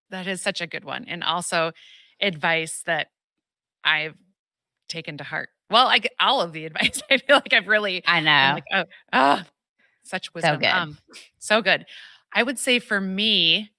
That 0.08 0.26
is 0.26 0.40
such 0.40 0.62
a 0.62 0.66
good 0.66 0.86
one. 0.86 1.04
And 1.06 1.22
also 1.22 1.72
advice 2.18 2.82
that 2.86 3.08
I've 3.84 4.14
taken 4.88 5.18
to 5.18 5.24
heart. 5.24 5.50
Well, 5.68 5.86
I 5.86 5.98
get 5.98 6.12
all 6.18 6.40
of 6.40 6.54
the 6.54 6.64
advice. 6.64 7.02
I 7.10 7.18
feel 7.18 7.36
like 7.36 7.52
I've 7.52 7.68
really, 7.68 8.02
I 8.06 8.20
know, 8.20 8.54
like, 8.54 8.64
oh, 8.72 8.84
oh, 9.12 9.42
such 10.02 10.32
wisdom. 10.32 10.54
So 10.54 10.60
good. 10.60 10.66
Um, 10.66 10.98
so 11.40 11.60
good. 11.60 11.84
I 12.32 12.42
would 12.42 12.58
say 12.58 12.78
for 12.78 13.02
me, 13.02 13.70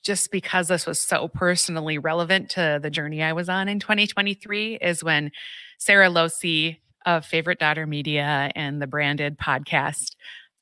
just 0.00 0.30
because 0.30 0.68
this 0.68 0.86
was 0.86 1.00
so 1.00 1.26
personally 1.26 1.98
relevant 1.98 2.50
to 2.50 2.78
the 2.80 2.88
journey 2.88 3.20
I 3.20 3.32
was 3.32 3.48
on 3.48 3.68
in 3.68 3.80
2023, 3.80 4.76
is 4.76 5.02
when 5.02 5.32
Sarah 5.78 6.08
Losey 6.08 6.78
of 7.06 7.24
Favorite 7.24 7.58
Daughter 7.58 7.86
Media 7.86 8.50
and 8.54 8.82
the 8.82 8.86
branded 8.86 9.38
podcast, 9.38 10.16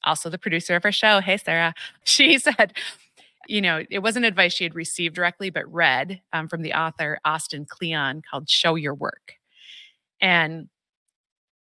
also 0.04 0.30
the 0.30 0.38
producer 0.38 0.76
of 0.76 0.84
our 0.84 0.92
show, 0.92 1.20
hey 1.20 1.36
Sarah. 1.36 1.74
she 2.04 2.38
said, 2.38 2.74
you 3.48 3.60
know, 3.60 3.82
it 3.90 4.00
wasn't 4.00 4.26
advice 4.26 4.52
she 4.52 4.64
had 4.64 4.74
received 4.74 5.16
directly, 5.16 5.50
but 5.50 5.70
read 5.72 6.20
um, 6.32 6.48
from 6.48 6.62
the 6.62 6.74
author 6.74 7.18
Austin 7.24 7.66
Kleon 7.68 8.22
called 8.30 8.48
Show 8.48 8.74
Your 8.74 8.94
Work. 8.94 9.34
And 10.20 10.68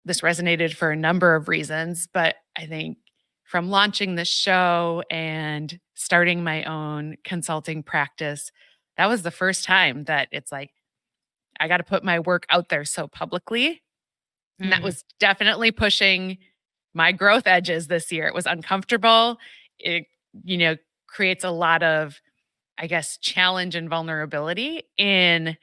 this 0.05 0.21
resonated 0.21 0.73
for 0.73 0.91
a 0.91 0.95
number 0.95 1.35
of 1.35 1.47
reasons, 1.47 2.07
but 2.13 2.35
I 2.55 2.65
think 2.65 2.97
from 3.43 3.69
launching 3.69 4.15
the 4.15 4.25
show 4.25 5.03
and 5.11 5.79
starting 5.93 6.43
my 6.43 6.63
own 6.63 7.17
consulting 7.23 7.83
practice, 7.83 8.51
that 8.97 9.07
was 9.07 9.21
the 9.21 9.31
first 9.31 9.63
time 9.63 10.05
that 10.05 10.27
it's 10.31 10.51
like, 10.51 10.71
I 11.59 11.67
got 11.67 11.77
to 11.77 11.83
put 11.83 12.03
my 12.03 12.19
work 12.19 12.45
out 12.49 12.69
there 12.69 12.83
so 12.83 13.07
publicly. 13.07 13.82
And 14.59 14.71
that 14.71 14.77
mm-hmm. 14.77 14.85
was 14.85 15.03
definitely 15.19 15.71
pushing 15.71 16.37
my 16.93 17.11
growth 17.11 17.47
edges 17.47 17.87
this 17.87 18.11
year. 18.11 18.27
It 18.27 18.33
was 18.33 18.45
uncomfortable. 18.45 19.37
It, 19.79 20.05
you 20.43 20.57
know, 20.57 20.75
creates 21.07 21.43
a 21.43 21.51
lot 21.51 21.83
of, 21.83 22.21
I 22.77 22.87
guess, 22.87 23.17
challenge 23.17 23.75
and 23.75 23.89
vulnerability 23.89 24.83
in 24.97 25.57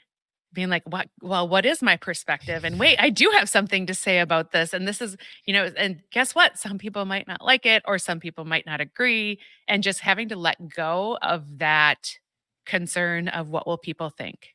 being 0.52 0.68
like, 0.68 0.82
what, 0.84 1.08
well, 1.22 1.46
what 1.48 1.64
is 1.64 1.82
my 1.82 1.96
perspective? 1.96 2.64
And 2.64 2.78
wait, 2.78 2.96
I 3.00 3.10
do 3.10 3.30
have 3.36 3.48
something 3.48 3.86
to 3.86 3.94
say 3.94 4.18
about 4.18 4.50
this. 4.50 4.72
And 4.72 4.86
this 4.86 5.00
is, 5.00 5.16
you 5.44 5.52
know, 5.52 5.70
and 5.76 6.02
guess 6.10 6.34
what? 6.34 6.58
Some 6.58 6.78
people 6.78 7.04
might 7.04 7.28
not 7.28 7.44
like 7.44 7.66
it 7.66 7.82
or 7.86 7.98
some 7.98 8.18
people 8.18 8.44
might 8.44 8.66
not 8.66 8.80
agree. 8.80 9.38
And 9.68 9.82
just 9.82 10.00
having 10.00 10.28
to 10.30 10.36
let 10.36 10.68
go 10.68 11.18
of 11.22 11.58
that 11.58 12.18
concern 12.66 13.28
of 13.28 13.48
what 13.48 13.66
will 13.66 13.78
people 13.78 14.10
think. 14.10 14.54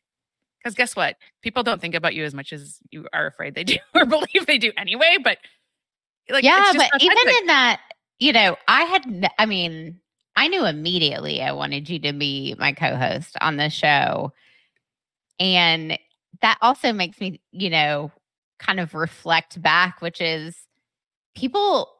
Because 0.66 0.76
guess 0.76 0.96
what? 0.96 1.18
People 1.44 1.62
don't 1.62 1.80
think 1.80 1.94
about 1.94 2.16
you 2.16 2.24
as 2.24 2.34
much 2.34 2.52
as 2.52 2.80
you 2.90 3.06
are 3.14 3.28
afraid 3.28 3.54
they 3.54 3.64
do 3.64 3.78
or 3.94 4.04
believe 4.04 4.48
they 4.48 4.58
do 4.58 4.72
anyway. 4.76 5.18
But 5.24 5.38
like, 6.28 6.44
yeah, 6.44 6.72
but 6.76 6.90
even 7.00 7.18
in 7.40 7.46
that, 7.46 7.82
you 8.18 8.34
know, 8.34 8.58
I 8.68 8.82
had, 8.86 9.30
I 9.38 9.46
mean, 9.46 10.00
I 10.36 10.48
knew 10.48 10.66
immediately 10.66 11.44
I 11.44 11.52
wanted 11.52 11.88
you 11.88 12.00
to 12.00 12.14
be 12.14 12.56
my 12.58 12.74
co 12.74 12.96
host 12.96 13.38
on 13.42 13.58
the 13.58 13.70
show. 13.70 14.34
And 15.40 16.00
that 16.42 16.58
also 16.64 16.92
makes 16.92 17.22
me, 17.22 17.42
you 17.52 17.70
know, 17.70 18.12
kind 18.58 18.80
of 18.80 18.96
reflect 18.96 19.62
back, 19.62 20.02
which 20.02 20.20
is 20.20 20.58
people 21.36 21.92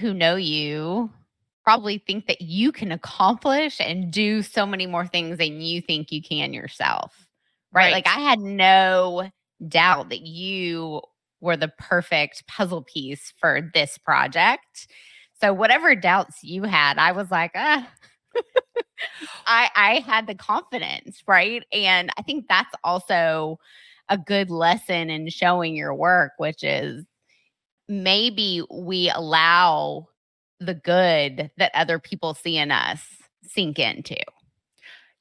who 0.00 0.14
know 0.14 0.36
you 0.36 1.10
probably 1.62 1.98
think 1.98 2.26
that 2.28 2.40
you 2.40 2.72
can 2.72 2.90
accomplish 2.90 3.82
and 3.82 4.10
do 4.10 4.40
so 4.40 4.64
many 4.64 4.86
more 4.86 5.06
things 5.06 5.36
than 5.36 5.60
you 5.60 5.82
think 5.82 6.10
you 6.10 6.22
can 6.22 6.54
yourself. 6.54 7.23
Right? 7.74 7.86
right. 7.86 7.92
Like 7.92 8.06
I 8.06 8.20
had 8.20 8.40
no 8.40 9.30
doubt 9.68 10.08
that 10.10 10.22
you 10.22 11.02
were 11.40 11.56
the 11.56 11.72
perfect 11.78 12.46
puzzle 12.46 12.82
piece 12.82 13.32
for 13.38 13.70
this 13.74 13.98
project. 13.98 14.88
So 15.40 15.52
whatever 15.52 15.94
doubts 15.94 16.42
you 16.42 16.62
had, 16.62 16.98
I 16.98 17.12
was 17.12 17.30
like, 17.30 17.52
ah. 17.54 17.90
I 19.46 19.68
I 19.74 20.04
had 20.06 20.26
the 20.26 20.34
confidence, 20.34 21.22
right? 21.26 21.64
And 21.72 22.10
I 22.16 22.22
think 22.22 22.46
that's 22.48 22.74
also 22.82 23.58
a 24.08 24.18
good 24.18 24.50
lesson 24.50 25.10
in 25.10 25.28
showing 25.28 25.76
your 25.76 25.94
work, 25.94 26.32
which 26.38 26.62
is 26.62 27.04
maybe 27.88 28.62
we 28.70 29.10
allow 29.10 30.08
the 30.60 30.74
good 30.74 31.50
that 31.56 31.72
other 31.74 31.98
people 31.98 32.34
see 32.34 32.56
in 32.56 32.70
us 32.70 33.02
sink 33.42 33.78
into. 33.78 34.16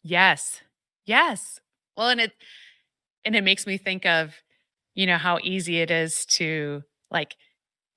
Yes. 0.03 0.61
Yes. 1.05 1.59
Well, 1.97 2.09
and 2.09 2.21
it 2.21 2.31
and 3.25 3.35
it 3.35 3.43
makes 3.43 3.65
me 3.65 3.77
think 3.77 4.05
of, 4.05 4.33
you 4.95 5.05
know, 5.05 5.17
how 5.17 5.39
easy 5.43 5.79
it 5.79 5.91
is 5.91 6.25
to 6.25 6.83
like 7.11 7.35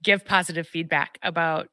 give 0.03 0.25
positive 0.25 0.69
feedback 0.69 1.19
about 1.23 1.69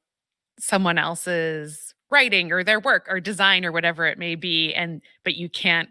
someone 0.59 0.97
else's 0.97 1.93
writing 2.09 2.51
or 2.51 2.63
their 2.63 2.79
work 2.79 3.05
or 3.09 3.19
design 3.19 3.65
or 3.65 3.71
whatever 3.71 4.05
it 4.05 4.17
may 4.17 4.35
be 4.35 4.73
and 4.73 5.01
but 5.23 5.35
you 5.35 5.49
can't 5.49 5.89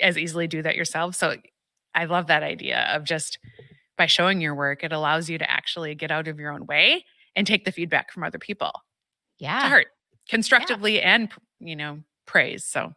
as 0.00 0.16
easily 0.16 0.46
do 0.46 0.62
that 0.62 0.76
yourself. 0.76 1.14
So 1.14 1.36
i 1.94 2.04
love 2.04 2.26
that 2.26 2.42
idea 2.42 2.86
of 2.94 3.04
just 3.04 3.38
by 3.96 4.06
showing 4.06 4.40
your 4.40 4.54
work 4.54 4.84
it 4.84 4.92
allows 4.92 5.28
you 5.28 5.38
to 5.38 5.50
actually 5.50 5.94
get 5.94 6.10
out 6.10 6.28
of 6.28 6.38
your 6.38 6.52
own 6.52 6.66
way 6.66 7.04
and 7.34 7.46
take 7.46 7.64
the 7.64 7.72
feedback 7.72 8.12
from 8.12 8.22
other 8.22 8.38
people 8.38 8.70
yeah. 9.38 9.62
to 9.62 9.68
heart 9.68 9.86
constructively 10.28 10.96
yeah. 10.96 11.14
and 11.14 11.30
you 11.60 11.74
know 11.74 11.98
praise. 12.28 12.64
So 12.64 12.92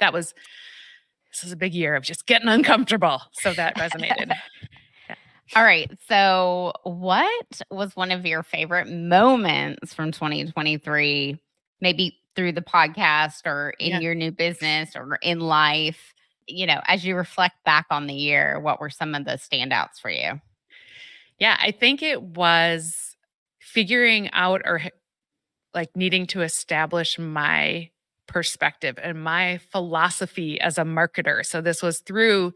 that 0.00 0.12
was 0.12 0.34
this 1.32 1.44
is 1.44 1.52
a 1.52 1.56
big 1.56 1.74
year 1.74 1.94
of 1.94 2.02
just 2.02 2.26
getting 2.26 2.48
uncomfortable 2.58 3.22
so 3.32 3.52
that 3.54 3.76
resonated 3.76 4.32
All 5.54 5.64
right. 5.64 5.90
So, 6.08 6.72
what 6.84 7.60
was 7.70 7.94
one 7.94 8.10
of 8.10 8.24
your 8.24 8.42
favorite 8.42 8.88
moments 8.88 9.92
from 9.92 10.10
2023? 10.10 11.38
Maybe 11.82 12.18
through 12.34 12.52
the 12.52 12.62
podcast 12.62 13.44
or 13.44 13.74
in 13.78 13.90
yeah. 13.90 14.00
your 14.00 14.14
new 14.14 14.30
business 14.30 14.96
or 14.96 15.18
in 15.20 15.40
life? 15.40 16.14
You 16.46 16.66
know, 16.66 16.80
as 16.86 17.04
you 17.04 17.16
reflect 17.16 17.56
back 17.64 17.86
on 17.90 18.06
the 18.06 18.14
year, 18.14 18.58
what 18.60 18.80
were 18.80 18.88
some 18.88 19.14
of 19.14 19.26
the 19.26 19.32
standouts 19.32 20.00
for 20.00 20.10
you? 20.10 20.40
Yeah, 21.38 21.58
I 21.60 21.70
think 21.70 22.02
it 22.02 22.22
was 22.22 23.16
figuring 23.60 24.30
out 24.32 24.62
or 24.64 24.80
like 25.74 25.94
needing 25.96 26.26
to 26.28 26.42
establish 26.42 27.18
my 27.18 27.90
perspective 28.32 28.98
and 29.02 29.22
my 29.22 29.58
philosophy 29.70 30.60
as 30.60 30.78
a 30.78 30.82
marketer. 30.82 31.44
So, 31.44 31.60
this 31.60 31.82
was 31.82 32.00
through 32.00 32.54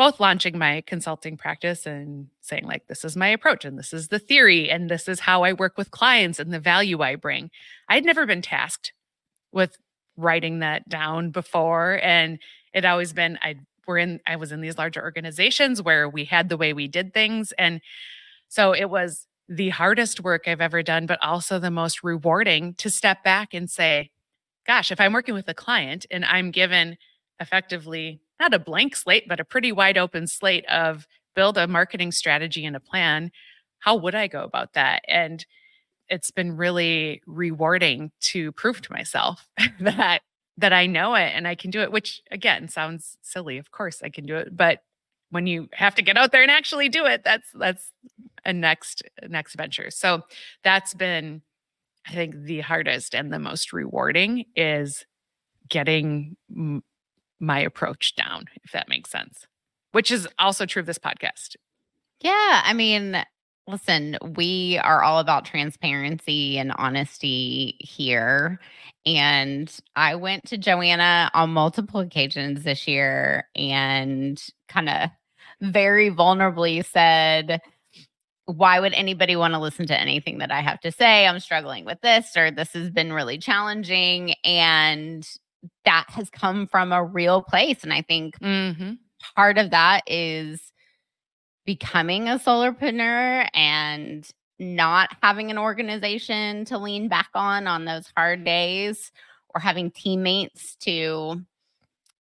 both 0.00 0.18
launching 0.18 0.56
my 0.56 0.82
consulting 0.86 1.36
practice 1.36 1.84
and 1.84 2.28
saying 2.40 2.64
like 2.64 2.86
this 2.86 3.04
is 3.04 3.18
my 3.18 3.28
approach 3.28 3.66
and 3.66 3.78
this 3.78 3.92
is 3.92 4.08
the 4.08 4.18
theory 4.18 4.70
and 4.70 4.88
this 4.88 5.06
is 5.08 5.20
how 5.20 5.42
I 5.42 5.52
work 5.52 5.76
with 5.76 5.90
clients 5.90 6.38
and 6.38 6.50
the 6.50 6.58
value 6.58 7.02
I 7.02 7.16
bring. 7.16 7.50
I'd 7.86 8.06
never 8.06 8.24
been 8.24 8.40
tasked 8.40 8.94
with 9.52 9.76
writing 10.16 10.60
that 10.60 10.88
down 10.88 11.32
before 11.32 12.00
and 12.02 12.38
it 12.72 12.86
always 12.86 13.12
been 13.12 13.38
I 13.42 13.56
were 13.86 13.98
in 13.98 14.20
I 14.26 14.36
was 14.36 14.52
in 14.52 14.62
these 14.62 14.78
larger 14.78 15.02
organizations 15.02 15.82
where 15.82 16.08
we 16.08 16.24
had 16.24 16.48
the 16.48 16.56
way 16.56 16.72
we 16.72 16.88
did 16.88 17.12
things 17.12 17.52
and 17.58 17.82
so 18.48 18.72
it 18.72 18.88
was 18.88 19.26
the 19.50 19.68
hardest 19.68 20.20
work 20.20 20.44
I've 20.46 20.62
ever 20.62 20.82
done 20.82 21.04
but 21.04 21.22
also 21.22 21.58
the 21.58 21.70
most 21.70 22.02
rewarding 22.02 22.72
to 22.76 22.88
step 22.88 23.22
back 23.22 23.52
and 23.52 23.68
say 23.70 24.08
gosh 24.70 24.92
if 24.92 25.00
I'm 25.00 25.12
working 25.12 25.34
with 25.34 25.48
a 25.48 25.54
client 25.54 26.06
and 26.12 26.24
I'm 26.24 26.52
given 26.52 26.96
effectively 27.40 28.20
not 28.38 28.54
a 28.54 28.58
blank 28.60 28.94
slate, 28.94 29.24
but 29.26 29.40
a 29.40 29.44
pretty 29.44 29.72
wide 29.72 29.98
open 29.98 30.28
slate 30.28 30.64
of 30.66 31.08
build 31.34 31.58
a 31.58 31.66
marketing 31.66 32.12
strategy 32.12 32.64
and 32.64 32.76
a 32.76 32.80
plan. 32.80 33.32
how 33.80 33.96
would 33.96 34.14
I 34.14 34.28
go 34.28 34.44
about 34.44 34.74
that? 34.74 35.02
And 35.08 35.44
it's 36.08 36.30
been 36.30 36.56
really 36.56 37.20
rewarding 37.26 38.12
to 38.20 38.52
prove 38.52 38.80
to 38.82 38.92
myself 38.92 39.48
that 39.80 40.20
that 40.56 40.72
I 40.72 40.86
know 40.86 41.16
it 41.16 41.32
and 41.34 41.48
I 41.48 41.56
can 41.56 41.72
do 41.72 41.80
it, 41.80 41.90
which 41.90 42.22
again 42.30 42.68
sounds 42.68 43.16
silly. 43.22 43.58
Of 43.58 43.72
course 43.72 44.02
I 44.04 44.08
can 44.08 44.24
do 44.24 44.36
it, 44.36 44.56
but 44.56 44.84
when 45.30 45.48
you 45.48 45.68
have 45.72 45.96
to 45.96 46.02
get 46.02 46.16
out 46.16 46.30
there 46.30 46.42
and 46.42 46.50
actually 46.50 46.88
do 46.88 47.06
it, 47.06 47.24
that's 47.24 47.48
that's 47.54 47.90
a 48.44 48.52
next 48.52 49.02
next 49.28 49.54
venture. 49.56 49.90
So 49.90 50.22
that's 50.62 50.94
been 50.94 51.42
I 52.10 52.14
think 52.14 52.42
the 52.42 52.60
hardest 52.60 53.14
and 53.14 53.32
the 53.32 53.38
most 53.38 53.72
rewarding 53.72 54.44
is 54.56 55.04
getting 55.68 56.36
m- 56.54 56.82
my 57.38 57.60
approach 57.60 58.16
down, 58.16 58.46
if 58.64 58.72
that 58.72 58.88
makes 58.88 59.10
sense. 59.10 59.46
Which 59.92 60.10
is 60.10 60.28
also 60.38 60.66
true 60.66 60.80
of 60.80 60.86
this 60.86 60.98
podcast. 60.98 61.56
Yeah, 62.20 62.62
I 62.64 62.72
mean, 62.72 63.22
listen, 63.66 64.18
we 64.36 64.78
are 64.82 65.02
all 65.02 65.20
about 65.20 65.44
transparency 65.44 66.58
and 66.58 66.72
honesty 66.76 67.76
here. 67.78 68.60
And 69.06 69.72
I 69.96 70.16
went 70.16 70.44
to 70.46 70.58
Joanna 70.58 71.30
on 71.32 71.50
multiple 71.50 72.00
occasions 72.00 72.64
this 72.64 72.86
year 72.88 73.48
and 73.54 74.42
kind 74.68 74.88
of 74.88 75.10
very 75.60 76.10
vulnerably 76.10 76.84
said, 76.84 77.60
Why 78.52 78.80
would 78.80 78.92
anybody 78.94 79.36
want 79.36 79.54
to 79.54 79.60
listen 79.60 79.86
to 79.86 80.00
anything 80.00 80.38
that 80.38 80.50
I 80.50 80.60
have 80.60 80.80
to 80.80 80.92
say? 80.92 81.26
I'm 81.26 81.40
struggling 81.40 81.84
with 81.84 82.00
this, 82.00 82.36
or 82.36 82.50
this 82.50 82.72
has 82.72 82.90
been 82.90 83.12
really 83.12 83.38
challenging. 83.38 84.34
And 84.44 85.28
that 85.84 86.06
has 86.08 86.30
come 86.30 86.66
from 86.66 86.92
a 86.92 87.04
real 87.04 87.42
place. 87.42 87.82
And 87.82 87.92
I 87.92 88.02
think 88.02 88.38
Mm-hmm. 88.40 88.92
part 89.34 89.58
of 89.58 89.70
that 89.70 90.02
is 90.06 90.72
becoming 91.66 92.28
a 92.28 92.38
solopreneur 92.38 93.48
and 93.54 94.28
not 94.58 95.10
having 95.22 95.50
an 95.50 95.58
organization 95.58 96.64
to 96.66 96.78
lean 96.78 97.08
back 97.08 97.28
on 97.34 97.66
on 97.66 97.84
those 97.84 98.12
hard 98.16 98.44
days 98.44 99.12
or 99.54 99.60
having 99.60 99.90
teammates 99.90 100.76
to 100.76 101.40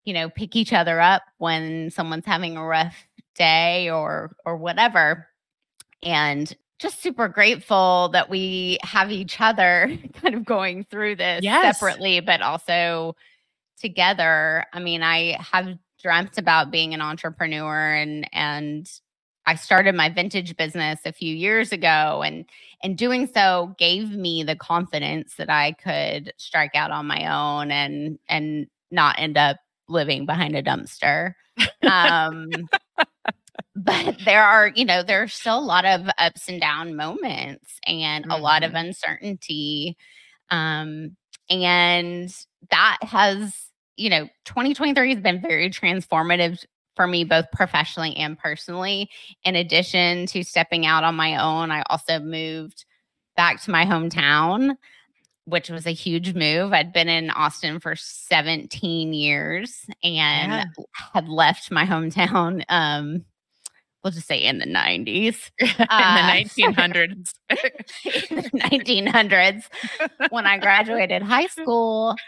you 0.06 0.14
know 0.14 0.30
pick 0.30 0.56
each 0.56 0.74
other 0.74 1.00
up 1.00 1.24
when 1.38 1.90
someone's 1.92 2.26
having 2.26 2.58
a 2.58 2.66
rough 2.66 2.96
day 3.36 3.90
or 3.90 4.36
or 4.46 4.58
whatever 4.58 5.28
and 6.04 6.56
just 6.80 7.02
super 7.02 7.28
grateful 7.28 8.10
that 8.14 8.30
we 8.30 8.78
have 8.84 9.12
each 9.12 9.42
other 9.42 9.98
kind 10.22 10.36
of 10.36 10.46
going 10.46 10.84
through 10.86 11.16
this 11.16 11.44
Yes. 11.44 11.80
separately 11.80 12.20
but 12.20 12.42
also 12.42 13.16
together 13.80 14.66
i 14.74 14.80
mean 14.80 15.02
i 15.04 15.36
have 15.40 15.78
dreamt 16.02 16.38
about 16.38 16.72
being 16.72 16.94
an 16.94 17.02
entrepreneur 17.02 17.94
and 17.94 18.28
and 18.34 18.90
I 19.48 19.56
started 19.56 19.96
my 19.96 20.10
vintage 20.10 20.58
business 20.58 21.00
a 21.06 21.14
few 21.14 21.34
years 21.34 21.72
ago 21.72 22.22
and 22.24 22.46
and 22.84 22.98
doing 22.98 23.28
so 23.34 23.74
gave 23.80 24.12
me 24.12 24.44
the 24.44 24.58
confidence 24.58 25.36
that 25.36 25.50
I 25.50 25.72
could 25.72 26.34
strike 26.38 26.76
out 26.76 26.92
on 26.92 27.08
my 27.08 27.26
own 27.34 27.72
and 27.72 28.20
and 28.28 28.68
not 28.92 29.16
end 29.18 29.38
up 29.38 29.56
living 29.88 30.26
behind 30.26 30.56
a 30.56 30.62
dumpster. 30.62 31.34
Um 31.86 32.70
but 33.78 34.18
there 34.26 34.44
are, 34.44 34.70
you 34.76 34.86
know, 34.86 35.04
there's 35.04 35.34
still 35.34 35.60
a 35.60 35.62
lot 35.62 35.86
of 35.86 36.08
ups 36.18 36.50
and 36.50 36.60
down 36.60 36.96
moments 36.96 37.80
and 37.86 38.26
a 38.30 38.38
lot 38.38 38.64
of 38.64 38.74
uncertainty. 38.74 39.98
Um 40.50 41.16
and 41.50 42.34
that 42.72 42.98
has, 43.04 43.56
you 43.96 44.10
know, 44.10 44.28
2023 44.46 45.14
has 45.14 45.24
been 45.24 45.42
very 45.42 45.70
transformative 45.70 46.64
for 46.98 47.08
me 47.08 47.24
both 47.24 47.46
professionally 47.54 48.16
and 48.18 48.38
personally 48.38 49.10
in 49.44 49.56
addition 49.56 50.26
to 50.26 50.44
stepping 50.44 50.86
out 50.86 51.04
on 51.04 51.14
my 51.16 51.38
own 51.38 51.70
i 51.70 51.84
also 51.92 52.20
moved 52.20 52.86
back 53.38 53.62
to 53.62 53.70
my 53.70 53.86
hometown 53.86 54.76
which 55.46 55.70
was 55.70 55.86
a 55.86 55.92
huge 55.92 56.34
move 56.34 56.74
i'd 56.74 56.92
been 56.92 57.08
in 57.08 57.30
austin 57.30 57.80
for 57.80 57.96
17 57.96 59.14
years 59.14 59.86
and 60.04 60.52
Yeah. 60.52 60.64
had 61.14 61.30
left 61.30 61.72
my 61.72 61.86
hometown 61.86 62.64
um 62.70 63.24
just 64.12 64.28
say 64.28 64.38
in 64.40 64.60
the 64.60 64.66
90s 64.66 65.52
in 65.98 66.14
Uh, 66.14 66.16
the 66.16 66.24
1900s. 66.24 67.34
in 68.30 68.38
the 68.38 68.50
1900s 68.54 69.70
when 70.30 70.46
I 70.46 70.58
graduated 70.58 71.22
high 71.22 71.48
school 71.48 72.22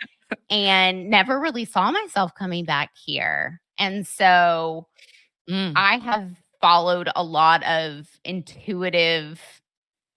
and 0.50 1.10
never 1.10 1.40
really 1.40 1.66
saw 1.66 1.92
myself 1.92 2.34
coming 2.36 2.66
back 2.66 2.92
here. 3.06 3.62
And 3.80 4.08
so 4.08 4.88
Mm. 5.50 5.76
I 5.76 5.98
have 5.98 6.32
followed 6.62 7.10
a 7.16 7.24
lot 7.24 7.64
of 7.66 8.08
intuitive 8.26 9.42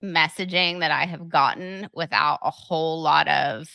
messaging 0.04 0.80
that 0.80 0.90
I 0.90 1.06
have 1.06 1.28
gotten 1.28 1.88
without 1.94 2.38
a 2.42 2.50
whole 2.50 3.02
lot 3.02 3.28
of 3.28 3.68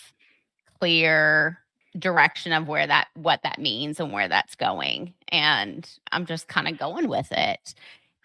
clear 0.79 1.59
direction 1.97 2.51
of 2.53 2.67
where 2.67 2.85
that 2.87 3.07
what 3.15 3.41
that 3.43 3.59
means 3.59 3.99
and 3.99 4.11
where 4.11 4.27
that's 4.27 4.55
going 4.55 5.13
and 5.29 5.89
I'm 6.11 6.25
just 6.25 6.47
kind 6.47 6.67
of 6.67 6.77
going 6.77 7.07
with 7.07 7.31
it 7.31 7.73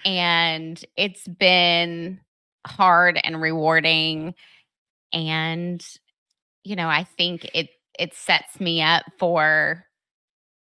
and 0.04 0.85
it's 0.96 1.26
been 1.26 2.20
hard 2.66 3.18
and 3.24 3.40
rewarding 3.40 4.35
and 5.12 5.85
you 6.64 6.76
know 6.76 6.88
I 6.88 7.04
think 7.04 7.50
it 7.54 7.70
it 7.98 8.14
sets 8.14 8.61
me 8.61 8.82
up 8.82 9.04
for 9.18 9.85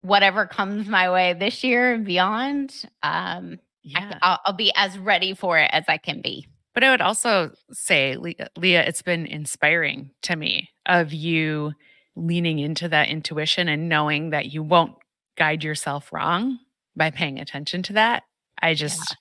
whatever 0.02 0.46
comes 0.46 0.88
my 0.88 1.10
way 1.10 1.34
this 1.34 1.62
year 1.64 1.94
and 1.94 2.04
beyond 2.04 2.84
um 3.02 3.58
I, 3.94 4.00
yeah. 4.00 4.18
I'll, 4.22 4.40
I'll 4.46 4.52
be 4.52 4.72
as 4.76 4.98
ready 4.98 5.34
for 5.34 5.58
it 5.58 5.70
as 5.72 5.84
I 5.88 5.98
can 5.98 6.20
be 6.20 6.46
But 6.74 6.84
I 6.84 6.90
would 6.90 7.00
also 7.00 7.50
say, 7.72 8.16
Leah, 8.16 8.84
it's 8.86 9.02
been 9.02 9.26
inspiring 9.26 10.10
to 10.22 10.36
me 10.36 10.68
of 10.86 11.12
you 11.12 11.72
leaning 12.18 12.58
into 12.58 12.88
that 12.88 13.08
intuition 13.08 13.68
and 13.68 13.88
knowing 13.88 14.30
that 14.30 14.52
you 14.52 14.62
won't 14.62 14.94
guide 15.36 15.62
yourself 15.62 16.12
wrong 16.12 16.58
by 16.96 17.10
paying 17.10 17.38
attention 17.38 17.82
to 17.84 17.92
that. 17.94 18.24
I 18.60 18.74
just, 18.74 19.16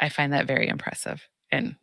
I 0.00 0.08
find 0.08 0.32
that 0.32 0.46
very 0.46 0.68
impressive. 0.68 1.26
And 1.50 1.76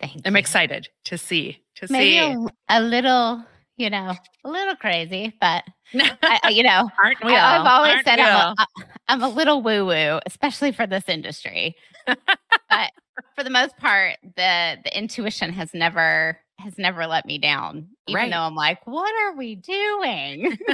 Thank 0.00 0.22
I'm 0.24 0.34
you. 0.34 0.38
excited 0.38 0.88
to 1.04 1.18
see, 1.18 1.62
to 1.76 1.86
maybe 1.90 2.18
see. 2.18 2.48
a, 2.68 2.78
a 2.78 2.80
little 2.80 3.44
you 3.76 3.88
know 3.88 4.14
a 4.44 4.50
little 4.50 4.76
crazy 4.76 5.32
but 5.40 5.64
I, 5.94 6.50
you 6.50 6.62
know 6.62 6.90
I? 7.02 7.58
I've 7.58 7.66
always 7.66 7.94
Aren't 7.94 8.04
said 8.04 8.20
I'm 8.20 8.54
a, 8.58 8.66
I'm 9.08 9.22
a 9.22 9.28
little 9.28 9.60
woo 9.62 9.86
woo, 9.86 10.20
especially 10.24 10.70
for 10.70 10.86
this 10.86 11.08
industry. 11.08 11.74
but 12.06 12.90
for 13.34 13.42
the 13.42 13.50
most 13.50 13.76
part, 13.76 14.16
the 14.22 14.76
the 14.84 14.96
intuition 14.96 15.52
has 15.52 15.74
never 15.74 16.38
has 16.60 16.78
never 16.78 17.06
let 17.06 17.26
me 17.26 17.38
down. 17.38 17.88
Even 18.06 18.14
Right. 18.22 18.30
though 18.30 18.38
I'm 18.40 18.54
like, 18.54 18.86
what 18.86 19.12
are 19.22 19.36
we 19.36 19.56
doing? 19.56 20.56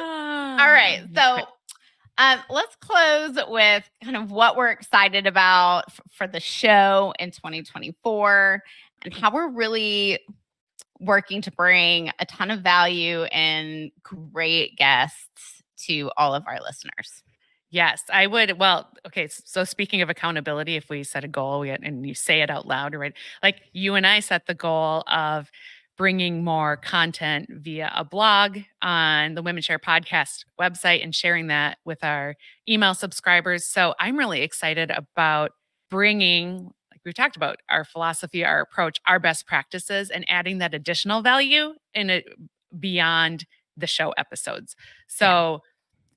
All 0.00 0.70
right, 0.70 1.02
so 1.14 1.38
um, 2.18 2.40
let's 2.50 2.74
close 2.76 3.36
with 3.48 3.88
kind 4.02 4.16
of 4.16 4.30
what 4.32 4.56
we're 4.56 4.70
excited 4.70 5.26
about 5.26 5.84
f- 5.88 6.00
for 6.10 6.26
the 6.26 6.40
show 6.40 7.12
in 7.18 7.30
2024 7.30 8.62
and 9.02 9.14
how 9.14 9.32
we're 9.32 9.48
really 9.48 10.18
working 11.00 11.40
to 11.42 11.52
bring 11.52 12.10
a 12.18 12.26
ton 12.26 12.50
of 12.50 12.60
value 12.60 13.22
and 13.24 13.92
great 14.02 14.76
guests 14.76 15.62
to 15.86 16.10
all 16.16 16.34
of 16.34 16.42
our 16.48 16.58
listeners. 16.60 17.22
Yes, 17.70 18.02
I 18.10 18.26
would. 18.26 18.58
Well, 18.58 18.88
okay. 19.06 19.28
So 19.28 19.62
speaking 19.64 20.00
of 20.00 20.08
accountability, 20.08 20.76
if 20.76 20.88
we 20.88 21.04
set 21.04 21.22
a 21.24 21.28
goal 21.28 21.60
we, 21.60 21.70
and 21.70 22.06
you 22.06 22.14
say 22.14 22.40
it 22.40 22.50
out 22.50 22.66
loud, 22.66 22.94
right? 22.94 23.12
Like 23.42 23.60
you 23.72 23.94
and 23.94 24.06
I 24.06 24.20
set 24.20 24.46
the 24.46 24.54
goal 24.54 25.04
of 25.06 25.50
bringing 25.98 26.44
more 26.44 26.76
content 26.76 27.48
via 27.50 27.92
a 27.94 28.04
blog 28.04 28.58
on 28.80 29.34
the 29.34 29.42
Women 29.42 29.60
Share 29.60 29.78
podcast 29.80 30.44
website 30.58 31.02
and 31.02 31.14
sharing 31.14 31.48
that 31.48 31.76
with 31.84 32.02
our 32.04 32.36
email 32.68 32.94
subscribers. 32.94 33.66
So 33.66 33.94
I'm 33.98 34.16
really 34.16 34.42
excited 34.42 34.90
about 34.90 35.50
bringing, 35.90 36.70
like 36.90 37.00
we've 37.04 37.14
talked 37.14 37.36
about, 37.36 37.56
our 37.68 37.84
philosophy, 37.84 38.44
our 38.44 38.60
approach, 38.60 38.98
our 39.06 39.18
best 39.18 39.46
practices, 39.46 40.08
and 40.08 40.24
adding 40.28 40.58
that 40.58 40.72
additional 40.72 41.20
value 41.20 41.74
in 41.92 42.08
it 42.10 42.26
beyond 42.78 43.44
the 43.76 43.86
show 43.86 44.12
episodes. 44.12 44.76
So 45.08 45.62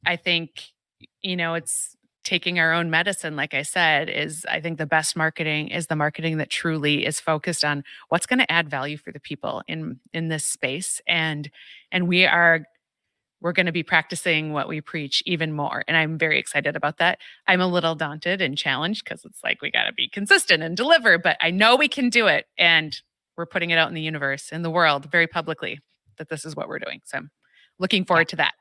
I 0.06 0.16
think 0.16 0.70
you 1.22 1.36
know 1.36 1.54
it's 1.54 1.96
taking 2.24 2.60
our 2.60 2.72
own 2.72 2.90
medicine 2.90 3.36
like 3.36 3.54
i 3.54 3.64
said 3.64 4.08
is 4.08 4.46
i 4.50 4.60
think 4.60 4.78
the 4.78 4.86
best 4.86 5.16
marketing 5.16 5.70
is 5.70 5.88
the 5.88 5.96
marketing 5.96 6.38
that 6.38 6.50
truly 6.50 7.06
is 7.06 7.20
focused 7.20 7.66
on 7.66 7.84
what's 8.10 8.26
going 8.28 8.40
to 8.40 8.52
add 8.52 8.70
value 8.70 8.98
for 8.98 9.12
the 9.12 9.20
people 9.20 9.64
in 9.68 10.00
in 10.14 10.28
this 10.28 10.46
space. 10.46 11.02
And 11.08 11.50
and 11.92 12.08
we 12.08 12.26
are 12.26 12.62
we're 13.42 13.54
going 13.54 13.66
to 13.66 13.72
be 13.72 13.82
practicing 13.82 14.54
what 14.54 14.68
we 14.68 14.82
preach 14.82 15.24
even 15.26 15.52
more. 15.52 15.84
And 15.88 15.98
i'm 15.98 16.18
very 16.18 16.38
excited 16.38 16.76
about 16.76 16.98
that. 17.00 17.20
I'm 17.48 17.62
a 17.62 17.68
little 17.68 17.96
daunted 17.96 18.40
and 18.42 18.58
challenged 18.58 19.04
because 19.04 19.26
it's 19.26 19.44
like 19.44 19.62
we 19.62 19.72
got 19.72 19.86
to 19.86 19.94
be 19.94 20.08
consistent 20.08 20.62
and 20.64 20.78
deliver 20.78 21.18
but 21.18 21.38
i 21.42 21.50
know 21.52 21.76
we 21.76 21.88
can 21.88 22.10
do 22.10 22.28
it. 22.28 22.46
And 22.58 22.96
we're 23.38 23.46
putting 23.48 23.72
it 23.72 23.78
out 23.78 23.88
in 23.90 23.96
the 23.96 24.02
universe 24.02 24.52
in 24.52 24.62
the 24.62 24.70
world 24.70 25.12
very 25.12 25.28
publicly 25.28 25.80
that 26.18 26.30
this 26.30 26.46
is 26.46 26.56
what 26.56 26.68
we're 26.68 26.80
doing. 26.80 27.02
So 27.06 27.18
i'm 27.18 27.32
looking 27.80 28.06
forward 28.06 28.28
to 28.30 28.36
that. 28.38 28.54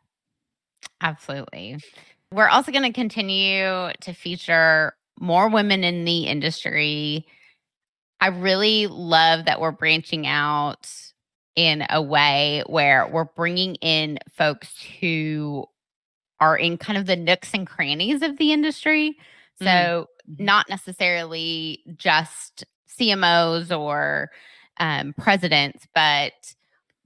Absolutely. 1.03 1.79
We're 2.33 2.49
also 2.49 2.71
going 2.71 2.85
to 2.85 2.93
continue 2.93 3.91
to 4.03 4.13
feature 4.13 4.95
more 5.19 5.49
women 5.49 5.83
in 5.83 6.05
the 6.05 6.25
industry. 6.25 7.27
I 8.21 8.29
really 8.29 8.87
love 8.87 9.47
that 9.47 9.61
we're 9.61 9.73
branching 9.73 10.27
out 10.27 10.89
in 11.57 11.85
a 11.91 12.01
way 12.01 12.63
where 12.67 13.09
we're 13.09 13.25
bringing 13.25 13.75
in 13.77 14.19
folks 14.31 14.73
who 15.01 15.67
are 16.39 16.57
in 16.57 16.79
kind 16.79 16.99
of 16.99 17.07
the 17.07 17.17
nooks 17.17 17.53
and 17.53 17.67
crannies 17.67 18.23
of 18.23 18.39
the 18.39 18.53
industry. 18.53 19.19
So, 19.59 19.67
mm-hmm. 19.67 20.45
not 20.45 20.69
necessarily 20.69 21.83
just 21.97 22.65
CMOs 22.89 23.77
or 23.77 24.31
um, 24.79 25.15
presidents, 25.15 25.87
but 25.95 26.33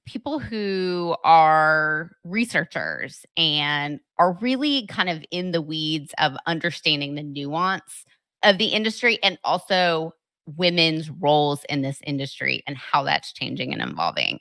people 0.06 0.38
who 0.38 1.16
are 1.24 2.10
researchers 2.24 3.24
and 3.36 4.00
are 4.18 4.38
really 4.40 4.86
kind 4.86 5.08
of 5.08 5.24
in 5.30 5.52
the 5.52 5.62
weeds 5.62 6.14
of 6.18 6.32
understanding 6.46 7.14
the 7.14 7.22
nuance 7.22 8.04
of 8.42 8.58
the 8.58 8.66
industry 8.66 9.18
and 9.22 9.38
also 9.44 10.12
women's 10.46 11.10
roles 11.10 11.64
in 11.68 11.82
this 11.82 12.00
industry 12.06 12.62
and 12.66 12.76
how 12.76 13.02
that's 13.02 13.32
changing 13.32 13.72
and 13.72 13.82
evolving. 13.82 14.38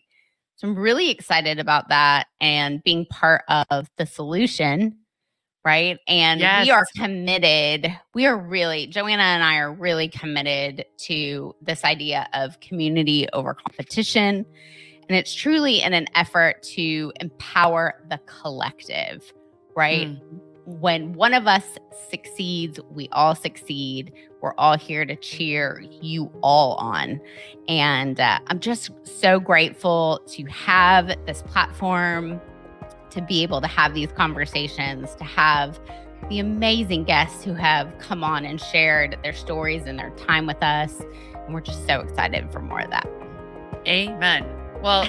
So 0.56 0.68
I'm 0.68 0.76
really 0.78 1.10
excited 1.10 1.60
about 1.60 1.90
that 1.90 2.28
and 2.42 2.84
being 2.84 3.06
part 3.06 3.44
of 3.48 3.90
the 3.98 4.06
solution. 4.06 4.98
Right. 5.66 5.98
And 6.10 6.42
yes. 6.42 6.66
we 6.66 6.72
are 6.72 6.86
committed. 6.98 7.88
We 8.14 8.26
are 8.26 8.38
really, 8.38 8.86
Joanna 8.88 9.24
and 9.24 9.44
I 9.44 9.60
are 9.60 9.72
really 9.72 10.10
committed 10.10 10.86
to 11.06 11.56
this 11.62 11.86
idea 11.86 12.28
of 12.34 12.60
community 12.60 13.30
over 13.32 13.54
competition. 13.54 14.46
And 15.10 15.18
it's 15.18 15.34
truly 15.34 15.82
in 15.82 15.94
an 15.94 16.08
effort 16.16 16.62
to 16.74 17.12
empower 17.20 18.02
the 18.10 18.20
collective, 18.26 19.34
right? 19.76 20.08
Mm 20.08 20.20
when 20.66 21.14
one 21.14 21.34
of 21.34 21.48
us 21.48 21.78
succeeds, 22.10 22.80
we 22.92 23.10
all 23.12 23.36
succeed. 23.36 24.14
We're 24.42 24.54
all 24.56 24.78
here 24.78 25.06
to 25.06 25.16
cheer 25.16 25.84
you 26.02 26.32
all 26.42 26.76
on. 26.76 27.20
And 27.68 28.20
uh, 28.20 28.40
I'm 28.48 28.60
just 28.60 28.92
so 29.04 29.40
grateful 29.40 30.22
to 30.28 30.46
have 30.46 31.08
this 31.26 31.42
platform, 31.42 32.40
to 33.10 33.22
be 33.22 33.44
able 33.44 33.62
to 33.62 33.68
have 33.68 33.94
these 33.94 34.12
conversations, 34.12 35.16
to 35.16 35.24
have 35.24 35.80
the 36.30 36.40
amazing 36.40 37.04
guests 37.04 37.44
who 37.44 37.54
have 37.54 37.98
come 37.98 38.24
on 38.24 38.46
and 38.46 38.60
shared 38.60 39.18
their 39.24 39.34
stories 39.34 39.86
and 39.86 40.00
their 40.00 40.12
time 40.12 40.48
with 40.48 40.64
us. 40.64 41.02
And 41.46 41.54
we're 41.54 41.62
just 41.62 41.86
so 41.86 42.00
excited 42.00 42.52
for 42.52 42.62
more 42.62 42.80
of 42.80 42.90
that. 42.90 43.08
Amen. 43.86 44.63
Well, 44.84 45.06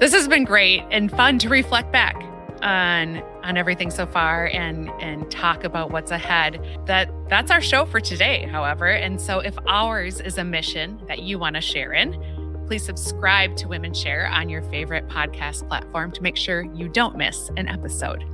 this 0.00 0.12
has 0.12 0.28
been 0.28 0.44
great 0.44 0.82
and 0.90 1.10
fun 1.10 1.38
to 1.38 1.48
reflect 1.48 1.92
back 1.92 2.16
on 2.62 3.22
on 3.42 3.56
everything 3.56 3.90
so 3.90 4.06
far 4.06 4.46
and 4.46 4.90
and 5.00 5.30
talk 5.30 5.64
about 5.64 5.90
what's 5.90 6.10
ahead. 6.10 6.60
That 6.86 7.10
that's 7.28 7.50
our 7.50 7.60
show 7.60 7.86
for 7.86 8.00
today 8.00 8.46
however. 8.50 8.88
And 8.88 9.20
so 9.20 9.38
if 9.40 9.56
ours 9.66 10.20
is 10.20 10.36
a 10.36 10.44
mission 10.44 11.00
that 11.08 11.22
you 11.22 11.38
want 11.38 11.56
to 11.56 11.62
share 11.62 11.92
in 11.92 12.20
please 12.66 12.84
subscribe 12.84 13.56
to 13.56 13.66
WomenShare 13.66 14.30
on 14.30 14.48
your 14.48 14.62
favorite 14.62 15.06
podcast 15.08 15.68
platform 15.68 16.10
to 16.12 16.22
make 16.22 16.36
sure 16.36 16.62
you 16.74 16.88
don't 16.88 17.16
miss 17.16 17.50
an 17.56 17.68
episode. 17.68 18.24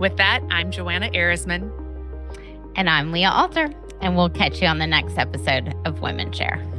With 0.00 0.16
that 0.16 0.42
i'm 0.50 0.70
joanna 0.70 1.10
Erisman. 1.10 1.70
and 2.76 2.88
i'm 2.88 3.12
leah 3.12 3.30
alter 3.30 3.68
and 4.00 4.16
we'll 4.16 4.30
catch 4.30 4.62
you 4.62 4.68
on 4.68 4.78
the 4.78 4.86
next 4.86 5.18
episode 5.18 5.74
of 5.84 5.96
WomenShare 6.00 6.77